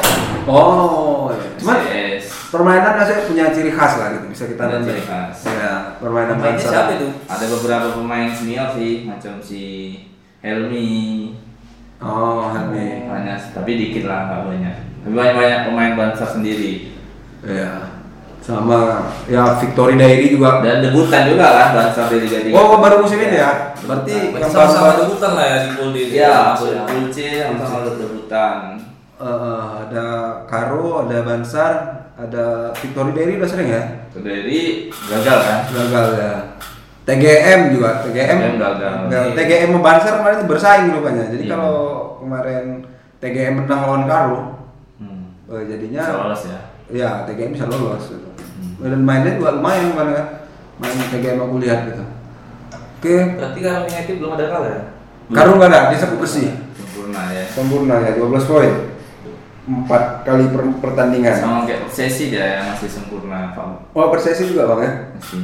Oh, 0.46 1.30
cuman 1.58 1.76
CS 1.82 2.15
permainan 2.46 2.94
masih 2.94 3.26
punya 3.26 3.50
ciri 3.50 3.70
khas 3.70 3.92
lah 3.96 4.08
gitu 4.12 4.26
bisa 4.28 4.44
kita 4.46 4.62
lihat. 4.64 4.82
ciri 4.82 5.02
khas. 5.02 5.36
Ya, 5.44 5.74
permainan 5.96 6.36
Pemainnya 6.36 6.62
siapa 6.62 6.92
itu? 6.94 7.08
ada 7.24 7.44
beberapa 7.48 7.88
pemain 7.92 8.28
senior 8.28 8.68
sih 8.72 9.02
macam 9.02 9.38
si 9.38 9.62
Helmi 10.40 11.32
Oh, 11.96 12.50
Helmi. 12.50 13.06
banyak 13.06 13.38
tapi 13.50 13.70
dikit 13.74 14.04
lah 14.04 14.28
nggak 14.28 14.42
banyak 14.44 14.74
tapi 15.00 15.14
banyak 15.14 15.34
banyak 15.34 15.60
pemain 15.64 15.92
Bansar 15.94 16.28
sendiri 16.30 16.92
Iya. 17.40 17.94
Sama 18.38 19.02
ya 19.26 19.56
Victory 19.56 19.96
Dairy 19.96 20.30
juga. 20.30 20.60
dan 20.60 20.78
debutan 20.78 21.26
juga 21.26 21.46
lah 21.48 21.66
Bansar 21.72 22.06
di 22.06 22.20
Liga 22.20 22.38
3 22.42 22.52
Oh, 22.52 22.76
baru 22.76 23.00
musim 23.00 23.18
ini 23.18 23.36
ya? 23.36 23.74
Berarti 23.80 24.12
yang 24.30 24.46
sama-sama 24.46 24.86
baru 24.92 25.00
debutan 25.04 25.32
lah 25.32 25.44
ya 25.44 25.56
di 25.58 25.70
Pool 25.72 25.88
D. 25.90 25.96
Iya, 26.12 26.36
Pulce 26.54 27.26
sama 27.56 27.78
debutan. 27.88 28.58
Eh, 29.16 29.64
ada 29.80 30.06
Karo, 30.44 31.02
ada 31.02 31.16
Bansar, 31.22 31.95
ada 32.16 32.44
Victory 32.74 33.12
Dairy 33.12 33.32
udah 33.36 33.48
sering 33.48 33.68
ya? 33.68 33.82
Dari 34.10 34.88
gagal 34.90 35.38
kan? 35.38 35.58
Gagal 35.68 36.06
ya. 36.16 36.32
TGM 37.06 37.60
juga, 37.70 38.02
TGM, 38.02 38.34
TGM 38.34 38.54
gagal. 38.58 38.94
TGM 39.38 39.68
sama 39.70 39.80
Bansar 39.80 40.12
kemarin 40.18 40.36
itu 40.42 40.48
bersaing 40.48 40.90
rupanya. 40.90 41.24
Jadi 41.30 41.44
Iya. 41.46 41.52
kalau 41.54 41.76
kemarin 42.18 42.64
TGM 43.16 43.54
menang 43.56 43.80
lawan 43.84 44.04
Karo, 44.04 44.40
Hmm. 44.98 45.30
eh, 45.46 45.62
jadinya 45.70 46.02
Bisa 46.02 46.18
lolos 46.18 46.42
ya. 46.44 46.58
ya 46.90 47.10
TGM 47.22 47.54
bisa 47.54 47.70
lolos 47.70 48.10
gitu. 48.10 48.26
Hmm. 48.26 48.74
Dan 48.82 49.00
mainnya 49.06 49.38
juga 49.38 49.54
lumayan 49.54 49.94
kan 49.94 50.08
kan. 50.10 50.26
Main 50.76 50.98
TGM 51.08 51.38
aku 51.38 51.56
lihat 51.62 51.80
gitu. 51.86 52.04
Oke, 52.96 53.16
Berarti 53.38 53.58
kan 53.60 53.86
United 53.86 54.14
belum 54.18 54.32
ada 54.34 54.44
kalah 54.50 54.70
ya? 54.72 54.82
Karo 55.30 55.50
nggak 55.54 55.68
ada, 55.68 55.80
dia 55.88 55.98
sapu 56.00 56.16
bersih. 56.16 56.48
Sempurna 56.74 57.22
ya. 57.30 57.44
Sempurna 57.46 57.94
ya, 58.02 58.10
12 58.16 58.44
poin. 58.44 58.72
4 59.66 60.22
kali 60.22 60.46
per- 60.54 60.78
pertandingan. 60.78 61.34
Sama 61.34 61.66
kayak 61.66 61.90
sesi 61.90 62.30
dia 62.30 62.62
yang 62.62 62.70
masih 62.70 62.86
sempurna 62.86 63.50
Pak. 63.50 63.90
Oh, 63.92 64.06
persesi 64.08 64.46
juga 64.46 64.70
Bang 64.70 64.80
ya? 64.80 64.92
Masih. 65.18 65.42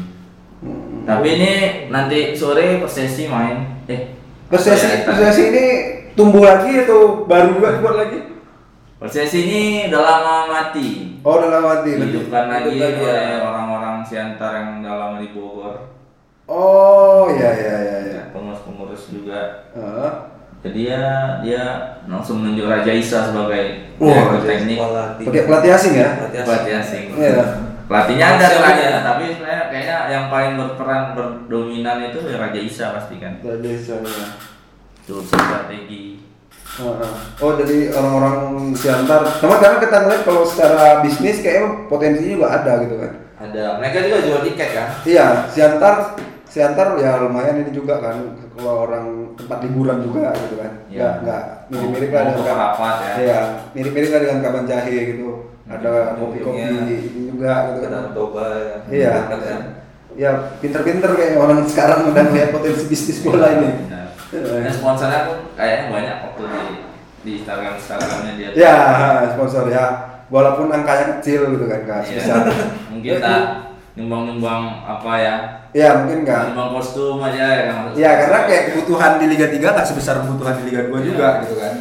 Hmm. 0.63 1.03
Tapi 1.03 1.29
ini 1.35 1.51
nanti 1.91 2.39
sore 2.39 2.79
persesi 2.79 3.27
main. 3.27 3.83
Eh, 3.91 4.15
Persesi, 4.47 4.85
ya, 4.87 5.09
persesi 5.09 5.43
ini 5.51 5.65
tumbuh 6.15 6.45
lagi 6.45 6.87
atau 6.87 7.25
baru 7.27 7.57
juga 7.59 7.83
buat 7.83 7.97
lagi? 7.99 8.19
Persesi 9.03 9.39
ini 9.43 9.61
udah 9.91 10.03
lama 10.07 10.35
mati. 10.47 11.19
Oh, 11.27 11.43
udah 11.43 11.49
lama 11.51 11.67
mati. 11.75 11.91
Dihidupkan 11.99 12.47
lagi 12.47 12.79
oleh 12.79 12.95
ya. 13.03 13.43
orang-orang 13.43 14.07
Siantar 14.07 14.53
yang 14.55 14.69
udah 14.85 14.95
lama 14.95 15.17
di 15.19 15.35
Bogor. 15.35 15.91
Oh, 16.47 17.27
iya 17.33 17.51
iya 17.59 17.75
iya 17.81 17.99
iya. 18.07 18.21
Pengurus-pengurus 18.31 19.11
juga 19.11 19.67
Heeh. 19.75 20.11
Jadi 20.63 20.81
ya 20.89 21.03
dia 21.43 21.63
langsung 22.07 22.39
menunjuk 22.39 22.67
Raja 22.67 22.93
Isa 22.93 23.19
sebagai 23.29 23.93
Wah, 23.99 24.09
direktur 24.09 24.39
Raja 24.39 24.47
teknik 24.49 24.79
Pelatih. 24.79 25.25
Pakai 25.27 25.43
pelatih 25.45 25.71
asing 25.73 25.93
ya? 25.95 26.09
pelatih 26.43 26.73
asing 26.79 27.05
Iya. 27.13 27.43
pelatihnya 27.85 28.27
ada 28.31 28.47
pelatih 28.49 28.85
dia? 28.87 29.01
tapi 29.03 29.25
sebenarnya 29.33 29.65
kayaknya 29.69 29.97
yang 30.09 30.25
paling 30.27 30.53
berperan 30.55 31.03
berdominan 31.13 31.99
itu 32.05 32.19
ya 32.25 32.37
Raja 32.39 32.61
Isa 32.61 32.85
pasti 32.93 33.15
kan 33.19 33.33
Raja 33.39 33.69
Isa 33.69 33.95
ya. 33.99 34.27
itu 35.03 35.15
strategi. 35.21 36.23
Oh, 37.37 37.53
jadi 37.53 37.93
orang-orang 37.93 38.39
Siantar. 38.73 39.29
Sama 39.37 39.61
karena 39.61 39.77
kita 39.77 39.97
ngeliat 39.99 40.23
kalau 40.25 40.41
secara 40.41 41.05
bisnis 41.05 41.45
kayaknya 41.45 41.85
potensinya 41.85 42.33
juga 42.33 42.49
ada 42.49 42.73
gitu 42.81 42.97
kan. 42.97 43.13
ada 43.37 43.65
mereka 43.77 43.99
juga 44.01 44.19
jual 44.23 44.41
tiket 44.47 44.71
kan 44.73 44.89
Iya, 45.03 45.27
Siantar 45.51 46.17
Siantar 46.47 46.97
ya 46.97 47.21
lumayan 47.21 47.61
ini 47.61 47.75
juga 47.75 47.99
kan 47.99 48.25
kalau 48.53 48.85
orang 48.85 49.07
tempat 49.35 49.59
liburan 49.63 49.99
juga 50.01 50.33
gitu 50.35 50.55
kan. 50.57 50.73
Iya. 50.87 51.01
Enggak 51.01 51.13
enggak 51.19 51.43
mirip-mirip 51.69 52.11
lah 52.11 52.21
Mau 52.21 52.29
dengan 52.29 52.45
ke 52.45 52.55
rapat 52.55 52.95
ya. 53.01 53.13
Iya, 53.17 53.39
mirip-mirip 53.73 54.11
lah 54.11 54.21
dengan 54.21 54.39
kaban 54.41 54.65
jahe 54.67 54.97
gitu. 55.09 55.29
Ada 55.63 55.91
Hmm. 55.91 56.17
kopi-kopi 56.19 56.59
Iya. 56.59 56.69
ini 56.85 56.97
juga 57.31 57.53
gitu 57.67 57.79
kan. 57.81 57.91
Toba 58.13 58.45
ya. 58.53 58.77
Iya. 58.89 59.13
Kan 59.27 59.41
ya. 59.41 59.57
Ya, 60.13 60.31
pinter-pinter 60.61 61.09
kayak 61.17 61.41
orang 61.41 61.65
sekarang 61.65 62.05
udah 62.07 62.23
melihat 62.29 62.53
potensi 62.53 62.85
bisnis 62.85 63.21
bola 63.21 63.49
ini. 63.51 63.69
Iya. 63.89 64.01
dan 64.33 64.73
sponsornya 64.73 65.29
pun 65.29 65.53
kayaknya 65.53 65.85
banyak 65.89 66.17
waktu 66.25 66.43
di 66.49 66.63
di 67.21 67.31
Instagram 67.39 67.77
Instagramnya 67.77 68.33
dia 68.35 68.49
Ya, 68.57 68.75
sponsor 69.29 69.69
ya. 69.69 69.85
Walaupun 70.27 70.73
angkanya 70.73 71.21
kecil 71.21 71.53
gitu 71.53 71.69
kan, 71.69 71.81
Kak. 71.85 72.01
Iya. 72.09 72.25
Sebesar. 72.25 72.41
mungkin 72.89 73.13
tak 73.21 73.41
nyumbang-nyumbang 73.93 74.63
apa 74.83 75.13
ya 75.21 75.37
Ya, 75.73 75.89
mungkin 75.99 76.19
enggak. 76.23 76.53
nyumbang 76.53 76.71
kostum 76.75 77.17
aja 77.19 77.45
ya 77.49 77.63
kan 77.67 77.83
Ya, 77.95 78.11
karena 78.19 78.39
kayak 78.45 78.63
kebutuhan 78.69 79.13
di 79.17 79.27
Liga 79.27 79.49
3 79.49 79.73
nggak 79.73 79.87
sebesar 79.87 80.21
kebutuhan 80.21 80.61
di 80.61 80.69
Liga 80.69 80.83
2 80.85 81.01
juga 81.03 81.27
Iya. 81.31 81.41
gitu 81.43 81.55
kan. 81.57 81.75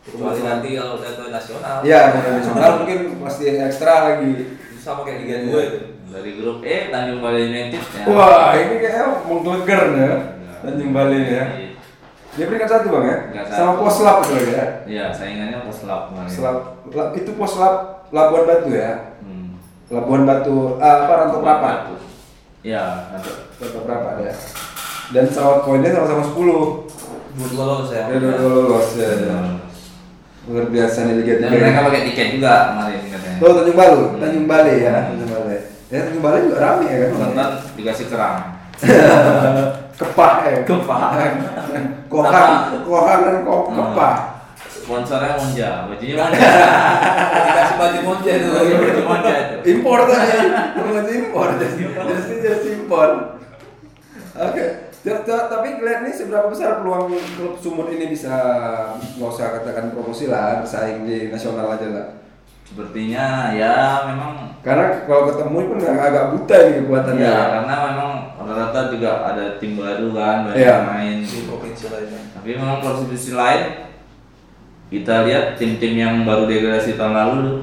Kecuali 0.00 0.40
nanti 0.40 0.68
kalau 0.74 0.94
udah 0.96 1.12
ke 1.12 1.24
nasional. 1.30 1.76
Iya, 1.80 2.00
kalau 2.10 2.30
nasional 2.34 2.70
mungkin 2.78 2.98
pasti 3.20 3.44
ekstra 3.52 3.94
lagi. 4.08 4.30
Sama 4.74 5.00
kayak 5.02 5.18
Liga 5.22 5.36
2 5.44 5.60
itu. 5.62 5.78
dari 6.10 6.34
grup 6.34 6.58
E 6.60 6.90
Tanjung 6.90 7.22
Balai 7.22 7.46
United 7.46 7.78
ya 7.78 8.02
Wah, 8.04 8.50
ini 8.52 8.82
kayak 8.82 9.06
menggelegar 9.24 9.82
ya. 9.94 10.12
Tanjung 10.60 10.90
Balai 10.90 11.22
ya. 11.22 11.44
Dia 12.30 12.44
peringkat 12.46 12.66
satu 12.68 12.86
bang 12.90 13.04
ya, 13.04 13.16
Peringkat 13.24 13.46
sama 13.48 13.70
satu. 13.70 13.80
pos 13.80 13.96
lap 14.00 14.16
itu 14.24 14.34
ya. 14.50 14.64
Iya, 14.84 15.04
saingannya 15.10 15.62
pos 15.62 15.78
lap 15.84 16.10
kemarin. 16.10 16.26
Selap, 16.26 16.56
lap- 16.88 17.14
itu 17.14 17.30
pos 17.32 17.54
lap 17.56 17.74
Labuan 18.10 18.42
Batu 18.42 18.70
ya. 18.72 19.14
Hmm. 19.18 19.54
Labuan 19.86 20.22
Batu, 20.24 20.74
ah, 20.76 21.06
apa 21.06 21.12
Rantau 21.16 21.40
Prapat. 21.40 21.78
Iya, 22.60 22.82
ada. 23.10 23.30
Rantau 23.56 23.82
Prapat 23.82 24.14
ya. 24.20 24.34
Dan 25.10 25.24
sama 25.26 25.64
poinnya 25.64 25.90
sama-sama 25.90 26.22
10 26.22 26.36
Dua-dua 27.30 27.64
lolos 27.64 27.88
ya. 27.90 28.04
Dia 28.06 28.18
dua 28.18 28.36
lolos 28.36 28.88
ya. 28.94 29.10
ya. 29.16 29.38
Luar 30.44 30.66
biasa 30.66 31.06
nih 31.06 31.14
Liga 31.20 31.34
Dan 31.38 31.50
3. 31.52 31.62
mereka 31.62 31.86
pakai 31.86 32.02
tiket 32.10 32.28
juga 32.34 32.52
kemarin 32.74 33.00
katanya. 33.06 33.36
Oh, 33.38 33.52
Tanjung 33.54 33.76
Balu, 33.76 34.02
Tanjung 34.18 34.46
Balai 34.46 34.76
ya, 34.82 34.94
Tanjung 35.08 35.30
Balai. 35.30 35.58
Ya, 35.88 35.98
Tanjung 36.04 36.22
Balai 36.22 36.40
juga 36.44 36.58
rame 36.58 36.84
ya 36.84 36.96
kan. 37.00 37.10
Nonton 37.16 37.48
dikasih 37.76 38.06
kerang. 38.08 38.38
Kepah 40.00 40.32
ya. 40.42 40.58
Kepah. 40.64 41.00
Kohang, 42.08 42.52
kohang 42.82 43.20
dan 43.20 43.36
Hmm. 43.44 43.76
kepah. 43.76 44.14
Sponsornya 44.90 45.32
Monja, 45.36 45.70
bajunya 45.86 46.14
Monja. 46.18 46.50
dikasih 47.46 47.76
baju 47.80 47.98
monja 48.02 48.30
itu. 48.32 48.48
Baju 48.50 49.02
Monja 49.06 49.32
itu. 49.38 49.56
Impor 49.70 49.98
tadi, 50.04 50.36
bukan 50.74 51.04
impor, 51.06 51.48
jadi 51.54 51.82
jadi 52.42 52.68
impor. 52.74 53.08
Oke, 54.32 54.64
Ta- 55.00 55.22
ta- 55.22 55.46
tapi 55.48 55.78
lihat 55.78 56.02
nih 56.02 56.12
seberapa 56.12 56.46
besar 56.46 56.78
peluang 56.78 57.08
klub 57.32 57.54
Sumut 57.56 57.88
ini 57.88 58.10
bisa 58.10 58.34
nggak 59.16 59.30
usah 59.30 59.46
katakan 59.54 59.90
promosi 59.90 60.26
lah, 60.26 60.60
bersaing 60.60 61.04
di 61.04 61.30
nasional 61.30 61.70
aja 61.70 61.86
lah. 61.88 62.06
sepertinya 62.62 63.50
ya 63.50 63.74
memang 64.06 64.54
Karena 64.60 65.02
kalau 65.02 65.26
ketemu 65.26 65.58
pun 65.66 65.78
agak, 65.82 66.30
buta 66.30 66.56
ini 66.60 66.72
kekuatannya. 66.80 67.18
ya 67.20 67.38
karena 67.50 67.74
memang 67.84 68.10
rata-rata 68.36 68.80
juga 68.90 69.10
ada 69.24 69.58
tim 69.58 69.74
baru 69.74 70.12
kan 70.12 70.46
banyak 70.46 70.60
Iya. 70.60 70.76
main 70.84 71.16
di 71.18 71.38
provinsi 71.46 71.84
lainnya. 71.88 72.20
tapi 72.30 72.48
memang 72.54 72.78
posisi 72.78 73.34
lain 73.34 73.89
kita 74.90 75.22
lihat 75.22 75.54
tim-tim 75.54 75.94
yang 75.94 76.14
baru 76.22 76.44
degradasi 76.44 76.94
tahun 76.94 77.14
lalu 77.14 77.62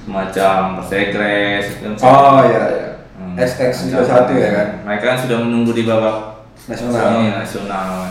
semacam 0.00 0.78
Persegres 0.78 1.66
Oh 1.98 2.40
iya 2.42 2.62
iya. 2.70 2.88
Hmm, 3.12 3.34
macam- 3.34 3.74
juga 3.84 4.02
satu 4.02 4.32
ya 4.32 4.50
kan. 4.50 4.68
mereka 4.82 5.04
kan 5.08 5.18
sudah 5.20 5.38
menunggu 5.40 5.72
di 5.72 5.82
babak 5.82 6.46
Nasional. 6.62 7.18
ini, 7.18 7.28
nasional 7.32 8.06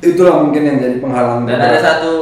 Itulah 0.00 0.40
mungkin 0.40 0.62
yang 0.64 0.76
jadi 0.78 0.96
penghalang. 0.96 1.44
dan 1.44 1.60
ada 1.60 1.76
satu 1.76 2.12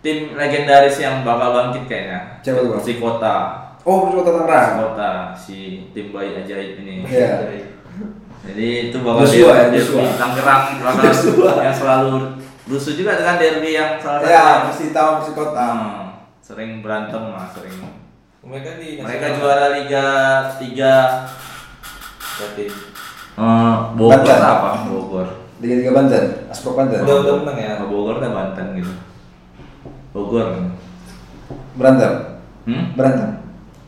tim 0.00 0.34
legendaris 0.34 0.98
yang 0.98 1.22
bakal 1.22 1.54
bangkit 1.54 1.86
kayaknya 1.86 2.42
Siapa 2.42 2.58
tuh, 2.60 2.70
Bang? 2.72 2.82
si 2.82 2.92
Kota 2.98 3.36
Oh, 3.82 4.06
Persipura 4.06 4.22
Tangerang. 4.24 4.70
Kota 4.80 5.10
si 5.32 5.56
tim 5.90 6.10
bayi 6.10 6.36
ajaib 6.36 6.78
ini 6.78 7.02
Iya. 7.02 7.48
jadi 8.42 8.68
itu 8.88 8.96
bakal 9.00 9.22
Joshua 9.22 9.38
ya, 9.48 9.64
derby 9.64 9.78
Joshua. 9.80 10.02
Tangerang 10.12 10.62
bakal 10.80 11.10
yang 11.60 11.70
selalu 11.72 12.14
rusuh 12.64 12.94
juga 12.94 13.12
dengan 13.14 13.36
derby 13.36 13.70
yang 13.72 13.98
salah 13.98 14.18
satu 14.18 14.28
Ya, 14.28 14.38
yang- 14.38 14.64
Persita 14.68 15.00
sama 15.00 15.12
Persikota. 15.18 15.64
Hmm, 15.64 16.02
sering 16.38 16.70
berantem 16.78 17.22
lah 17.28 17.46
sering 17.48 17.74
Mereka 18.40 18.70
di 18.76 18.88
mereka 18.98 19.26
nasional. 19.28 19.38
juara 19.38 19.66
Liga 19.72 20.06
3 20.56 20.92
Berarti 22.32 22.64
eh, 23.32 23.74
Bogor 23.94 24.18
Banten. 24.20 24.40
apa 24.40 24.68
Bogor 24.84 25.28
Liga 25.58 25.74
Tiga 25.78 25.92
Banten, 25.92 26.24
Asprop 26.48 26.74
Banten. 26.74 27.00
udah 27.00 27.16
udah 27.20 27.34
menang 27.40 27.56
ya. 27.56 27.72
Oh, 27.78 27.86
Bogor 27.88 28.18
dan 28.18 28.32
Banten 28.32 28.66
gitu 28.74 28.92
Bogor 30.10 30.46
Berantem. 31.72 32.12
hmm? 32.64 32.84
Berantem. 32.92 33.30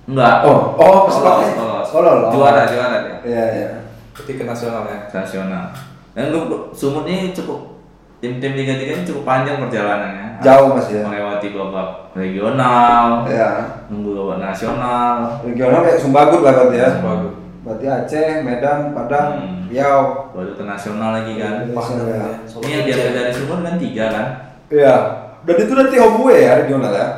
enggak 0.04 0.34
Oh, 0.44 0.76
oh, 0.76 0.96
Persipura. 1.04 1.32
lolos, 1.32 1.88
lolos. 1.90 2.26
Oh, 2.28 2.32
juara 2.32 2.62
juara 2.64 2.96
dia 3.02 3.16
Iya, 3.24 3.44
iya. 3.50 3.68
Berarti 4.12 4.32
ke 4.34 4.44
nasional 4.44 4.82
ya. 4.84 4.98
nasional 5.10 5.64
dan 6.12 6.30
Sumut 6.70 7.02
ini 7.04 7.34
cukup 7.34 7.73
tim-tim 8.18 8.52
Liga 8.54 8.74
3 8.74 8.84
ini 8.90 9.02
cukup 9.04 9.22
panjang 9.24 9.56
perjalanannya 9.58 10.40
Jauh 10.40 10.74
Mas 10.74 10.88
ya. 10.88 11.02
melewati 11.02 11.48
babak 11.50 11.88
regional 12.12 13.22
Iya. 13.24 13.50
nunggu 13.86 14.10
babak 14.14 14.38
nasional 14.42 15.16
Regional 15.40 15.80
kayak 15.80 15.98
Sumbagut 15.98 16.40
lah 16.40 16.52
berarti 16.52 16.76
ya. 16.76 16.88
Sumbagut. 16.94 17.32
Berarti 17.64 17.84
Aceh, 17.86 18.30
Medan, 18.42 18.92
Padang, 18.92 19.30
Hmm. 19.40 19.64
Riau. 19.66 20.28
baru 20.30 20.52
ke 20.52 20.62
nasional 20.62 21.10
lagi 21.14 21.32
kan 21.36 21.64
Nasional, 21.64 22.06
ya. 22.06 22.26
ini 22.60 22.70
yang 22.70 22.84
diambil 22.84 23.10
dari 23.14 23.32
Sumut 23.32 23.58
kan 23.60 23.74
tiga 23.76 24.04
kan 24.08 24.26
Iya. 24.68 24.96
Dan 25.42 25.56
itu 25.58 25.72
nanti 25.72 25.96
Homeway 25.96 26.38
ya 26.40 26.52
regional 26.58 26.92
ya. 26.92 27.08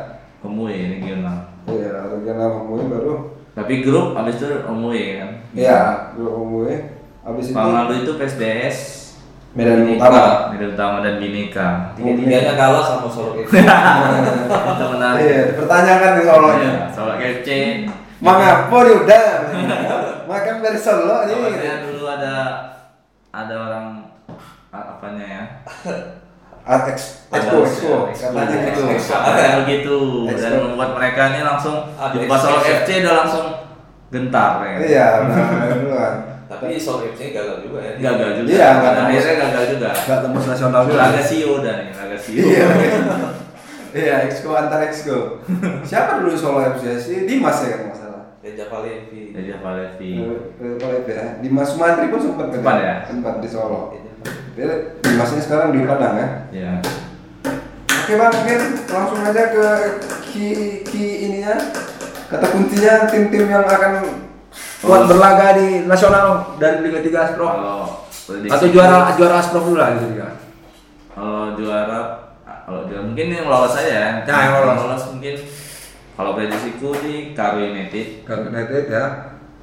Omue 0.41 0.71
regional 0.97 1.39
Iya, 1.67 1.91
regional 2.09 2.49
Homeway 2.53 2.87
baru. 2.87 3.15
tapi 3.53 3.81
grup 3.81 4.13
habis 4.13 4.37
itu 4.37 4.47
Omue 4.63 5.03
kan 5.17 5.31
Iya, 5.53 5.81
grup 6.13 6.33
Homeway. 6.37 6.77
Habis 7.23 7.45
itu 7.45 7.55
tahun 7.55 7.73
lalu 7.75 7.93
itu 8.03 8.13
PSDS 8.15 8.77
Medan 9.57 9.89
Bineka, 9.89 10.05
Utama. 10.05 10.25
Medan 10.53 10.69
Utama 10.77 10.97
dan 11.01 11.15
Bineka 11.17 11.69
Tiga-tiganya 11.97 12.53
kalah 12.61 12.85
sama 12.85 13.09
Solo 13.09 13.41
FC. 13.41 13.57
itu 14.77 14.85
menarik 14.93 15.23
Iya, 15.25 15.41
pertanyakan 15.57 16.11
di 16.13 16.23
Solonya. 16.29 16.61
Iya, 16.61 16.93
Solo 16.93 17.15
FC 17.17 17.49
Mengapa 18.21 18.77
dia 18.85 18.95
udah? 19.01 19.27
Makan 20.29 20.55
dari 20.61 20.77
Solo 20.79 21.25
Soalnya 21.25 21.37
ini. 21.57 21.73
dulu 21.89 22.05
ada 22.05 22.35
ada 23.33 23.55
orang 23.57 23.87
apanya 24.73 25.25
ya 25.25 25.45
Atex, 26.67 27.31
Expo, 27.31 27.63
Expo, 27.63 28.11
katanya 28.11 28.75
gitu. 28.75 28.83
Ada 29.15 29.63
begitu 29.63 29.97
dan 30.35 30.53
membuat 30.67 30.99
mereka 30.99 31.31
ini 31.31 31.41
langsung 31.41 31.89
jumpa 31.95 32.35
Solo. 32.37 32.59
FC 32.61 33.07
udah 33.07 33.15
langsung 33.25 33.47
gentar 34.11 34.61
ya 34.61 34.77
Iya, 34.83 35.09
nah, 35.31 35.49
dulu 35.73 35.91
kan. 36.47 36.57
Tapi 36.57 36.79
Solo 36.79 37.03
FC 37.07 37.31
gagal 37.31 37.59
juga 37.61 37.79
ya. 37.81 37.93
gagal 37.99 38.31
juga 38.39 38.49
Iya, 38.49 38.69
Dan 38.71 38.79
tembus. 38.79 39.03
akhirnya 39.03 39.35
gagal 39.43 39.65
juga 39.69 39.89
Gak 39.93 40.19
tembus 40.23 40.45
nasional 40.47 40.81
juga. 40.85 40.99
laga 41.01 41.21
CEO 41.21 41.51
udah 41.59 41.75
nih 41.77 41.89
laga 41.93 42.17
CEO 42.17 42.45
Iya. 42.47 42.67
Iya, 43.93 44.15
Exco 44.25 44.51
antar 44.53 44.81
Exco. 44.85 45.41
Siapa 45.83 46.21
dulu 46.21 46.37
Solo 46.37 46.61
FC 46.71 46.85
sih? 46.97 47.19
Dimas 47.25 47.59
ya 47.61 47.75
kan 47.75 47.89
masalah. 47.89 48.23
Reja 48.39 48.69
Valevi. 48.69 49.35
jadi 49.35 49.59
apa 49.59 49.69
Levi 49.75 50.23
Kalau 50.79 51.03
ya, 51.03 51.41
Dimas 51.41 51.67
Sumantri 51.67 52.07
pun 52.07 52.21
sempat 52.21 52.47
kan? 52.47 52.55
Sempat 52.55 52.77
ya? 52.79 52.95
Sempat 53.03 53.35
di 53.41 53.49
Solo. 53.49 53.81
Dia 54.55 54.67
Dimasnya 55.01 55.41
sekarang 55.41 55.69
di 55.71 55.83
Padang 55.83 56.15
ya. 56.15 56.29
ya 56.53 56.73
Oke 57.97 58.15
bang, 58.15 58.31
mungkin 58.31 58.61
langsung 58.87 59.19
aja 59.21 59.43
ke 59.51 59.67
key, 60.25 60.55
key 60.83 61.11
ininya 61.27 61.59
Kata 62.27 62.47
kuncinya 62.49 63.11
tim-tim 63.11 63.47
yang 63.47 63.63
akan 63.63 63.93
kuat 64.87 65.03
berlaga 65.11 65.47
di 65.59 65.67
nasional 65.85 66.55
dari 66.63 66.87
Liga 66.87 67.03
3 67.03 67.25
Asprof. 67.27 67.51
Kalau 67.51 67.81
prediksi- 68.31 68.55
Atau 68.55 68.67
juara 68.71 68.97
juara 69.19 69.35
Asprof 69.43 69.65
dulu 69.67 69.77
lah 69.77 69.89
Liga 69.99 70.07
3 70.07 70.47
kalau 71.17 71.57
juara 71.57 72.01
kalau 72.67 72.81
juara 72.87 73.03
mungkin 73.03 73.27
yang 73.33 73.49
lolos 73.49 73.75
aja 73.75 73.89
ya. 73.89 74.09
Nah, 74.29 74.41
yang 74.47 74.55
lolos. 74.85 75.05
mungkin. 75.11 75.35
Kalau 76.17 76.33
prediksiku 76.33 76.97
di 77.05 77.37
Karo 77.37 77.61
United. 77.61 78.25
Kalau 78.25 78.49
United 78.49 78.89
ya. 78.89 79.05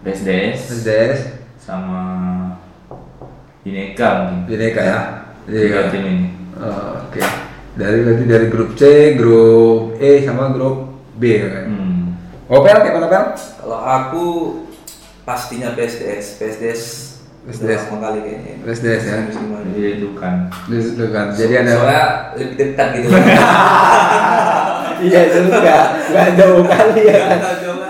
BSDS 0.05 0.83
SDS 0.83 1.19
sama 1.57 2.01
Bineka 3.63 4.29
mungkin. 4.29 4.49
Bineka 4.49 4.81
ya. 4.81 4.99
Tiga 5.47 5.89
tim 5.89 6.03
ini. 6.03 6.27
Oh, 6.57 7.09
Oke. 7.09 7.21
Dari 7.73 8.05
berarti 8.05 8.25
dari 8.29 8.47
grup 8.53 8.77
C, 8.77 9.13
grup 9.17 9.97
E 9.97 10.21
sama 10.21 10.53
grup 10.53 10.93
B 11.17 11.23
ya 11.41 11.47
kan 11.49 11.65
hmm. 11.69 12.01
Opel 12.49 12.77
kayak 12.85 12.95
mana 12.97 13.07
Pel? 13.09 13.25
Kalau 13.33 13.79
aku 13.81 14.25
pastinya 15.23 15.71
PSDS. 15.73 16.37
PSDS. 16.37 16.81
PSDS. 17.43 17.81
Kali 17.91 18.19
kayaknya. 18.23 18.53
SDS 18.63 19.03
ya 19.03 19.17
jadi 19.73 19.89
itu 19.99 20.09
kan 20.15 20.47
Itu 20.71 21.05
kan, 21.11 21.25
jadi 21.35 21.53
ada 21.63 21.71
Soalnya 21.75 22.03
lebih 22.39 22.55
dekat 22.55 22.87
gitu. 22.99 23.07
Iya 25.03 25.27
juga, 25.35 25.99
nggak 26.15 26.29
jauh 26.39 26.63
kali 26.63 27.01
ya 27.03 27.19
kan 27.27 27.39
Kita 27.43 27.51
coba 27.59 27.87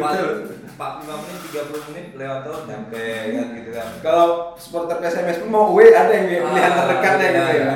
paling 0.00 0.48
45 0.74 1.20
menit, 1.20 1.40
30 1.52 1.86
menit 1.92 2.06
lewat 2.16 2.40
terus 2.40 2.60
nyampe 2.64 3.04
kan 3.36 3.46
gitu 3.52 3.70
kan. 3.76 3.88
Kalau 4.00 4.26
supporter 4.56 4.96
PSMS 4.98 5.44
pun 5.44 5.48
mau 5.52 5.76
away 5.76 5.92
ada 5.92 6.08
yang 6.08 6.24
pilihan 6.24 6.72
Ah, 6.72 6.88
terdekatnya 6.88 7.20
iya, 7.20 7.28
gitu 7.28 7.42
ya. 7.44 7.52
iya. 7.52 7.74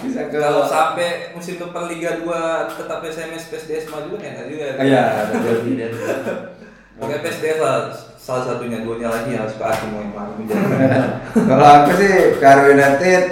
Bisa 0.00 0.20
ke 0.32 0.36
Kalau 0.40 0.64
sampai 0.64 1.36
musim 1.36 1.60
depan 1.60 1.84
Liga 1.92 2.24
2 2.24 2.24
tetap 2.72 2.98
SMS 3.04 3.52
PSDS 3.52 3.92
maju 3.92 4.16
kan 4.16 4.24
enak 4.24 4.46
juga. 4.48 4.64
Iya, 4.80 5.02
ada 5.28 5.34
Pokoknya 7.02 7.18
PSDS 7.18 7.58
lah 7.58 7.90
salah 8.14 8.46
satunya, 8.46 8.86
duanya 8.86 9.10
lagi 9.10 9.34
harus 9.34 9.58
ke 9.58 9.64
Asim 9.66 9.90
yang 9.90 10.14
mana 10.14 10.38
Kalau 11.50 11.66
aku 11.66 11.90
sih 11.98 12.38
Karo 12.38 12.70
United, 12.70 13.22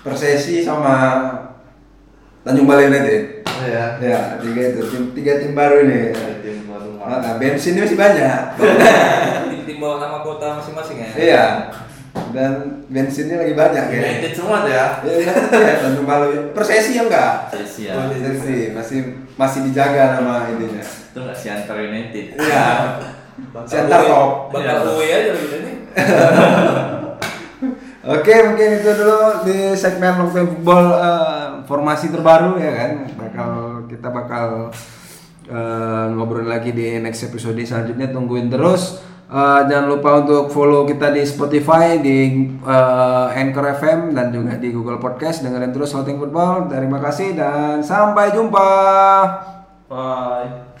Persesi 0.00 0.64
sama 0.64 1.20
Tanjung 2.40 2.64
Balai 2.64 2.88
United. 2.88 3.44
ya 3.62 4.00
Ya, 4.00 4.40
tiga 4.40 4.62
itu 4.72 4.80
tim 4.88 5.02
tiga 5.12 5.44
tim 5.44 5.52
baru 5.52 5.84
ini. 5.84 6.16
tim 6.40 6.64
baru 6.64 6.96
Nah, 6.96 7.36
bensinnya 7.36 7.84
masih 7.84 8.00
banyak. 8.00 8.40
Tim 9.68 9.76
bawa 9.78 10.00
nama 10.00 10.24
kota 10.24 10.58
masing-masing 10.58 10.96
ya. 10.98 11.10
iya. 11.14 11.44
Dan 12.32 12.82
bensinnya 12.88 13.44
lagi 13.44 13.52
banyak 13.52 13.84
ya. 13.92 14.00
United 14.00 14.32
semua 14.32 14.64
tuh 14.64 14.72
ya 14.72 14.86
Ya, 15.04 15.14
ya, 15.52 15.74
Tanjung 15.84 16.08
Balai. 16.08 16.50
Persesi 16.56 16.96
ya 16.96 17.04
enggak? 17.04 17.52
Persesi 17.52 17.80
ya. 17.86 17.94
Persesi 18.08 18.72
masih 18.72 18.98
masih 19.36 19.60
dijaga 19.68 20.16
nama 20.16 20.48
ininya. 20.48 21.01
Itu 21.12 21.18
nggak 21.20 21.36
si 21.36 21.46
antar 21.46 21.76
United 21.76 22.26
Iya. 22.34 22.64
Center 23.68 24.00
top. 24.02 24.30
Bakal 24.50 24.64
Iya. 24.74 24.88
away 24.88 25.08
aja 25.12 25.32
gitu 25.36 25.56
nih. 25.60 25.76
Oke, 28.02 28.34
mungkin 28.42 28.68
itu 28.82 28.90
dulu 28.90 29.20
di 29.46 29.58
segmen 29.72 30.18
Long 30.18 30.32
Football 30.32 30.86
eh, 30.90 31.46
formasi 31.62 32.10
terbaru 32.10 32.58
ya 32.58 32.72
kan. 32.74 32.92
Bakal 33.14 33.50
kita 33.86 34.08
bakal 34.08 34.74
eh, 35.46 36.04
ngobrol 36.10 36.42
lagi 36.42 36.72
di 36.72 36.98
next 36.98 37.22
episode 37.22 37.60
selanjutnya. 37.60 38.10
Tungguin 38.10 38.50
terus. 38.50 38.98
Eh, 39.28 39.60
jangan 39.64 39.86
lupa 39.86 40.18
untuk 40.18 40.50
follow 40.50 40.82
kita 40.82 41.08
di 41.08 41.22
Spotify, 41.22 42.02
di 42.02 42.18
eh, 42.58 43.26
Anchor 43.38 43.70
FM 43.76 44.12
dan 44.12 44.34
juga 44.34 44.58
di 44.58 44.74
Google 44.74 44.98
Podcast. 44.98 45.40
Dengerin 45.40 45.70
terus 45.70 45.94
Time 45.94 46.18
Football. 46.18 46.66
Terima 46.66 46.98
kasih 46.98 47.38
dan 47.38 47.78
sampai 47.80 48.34
jumpa. 48.34 48.68
bye 49.86 50.71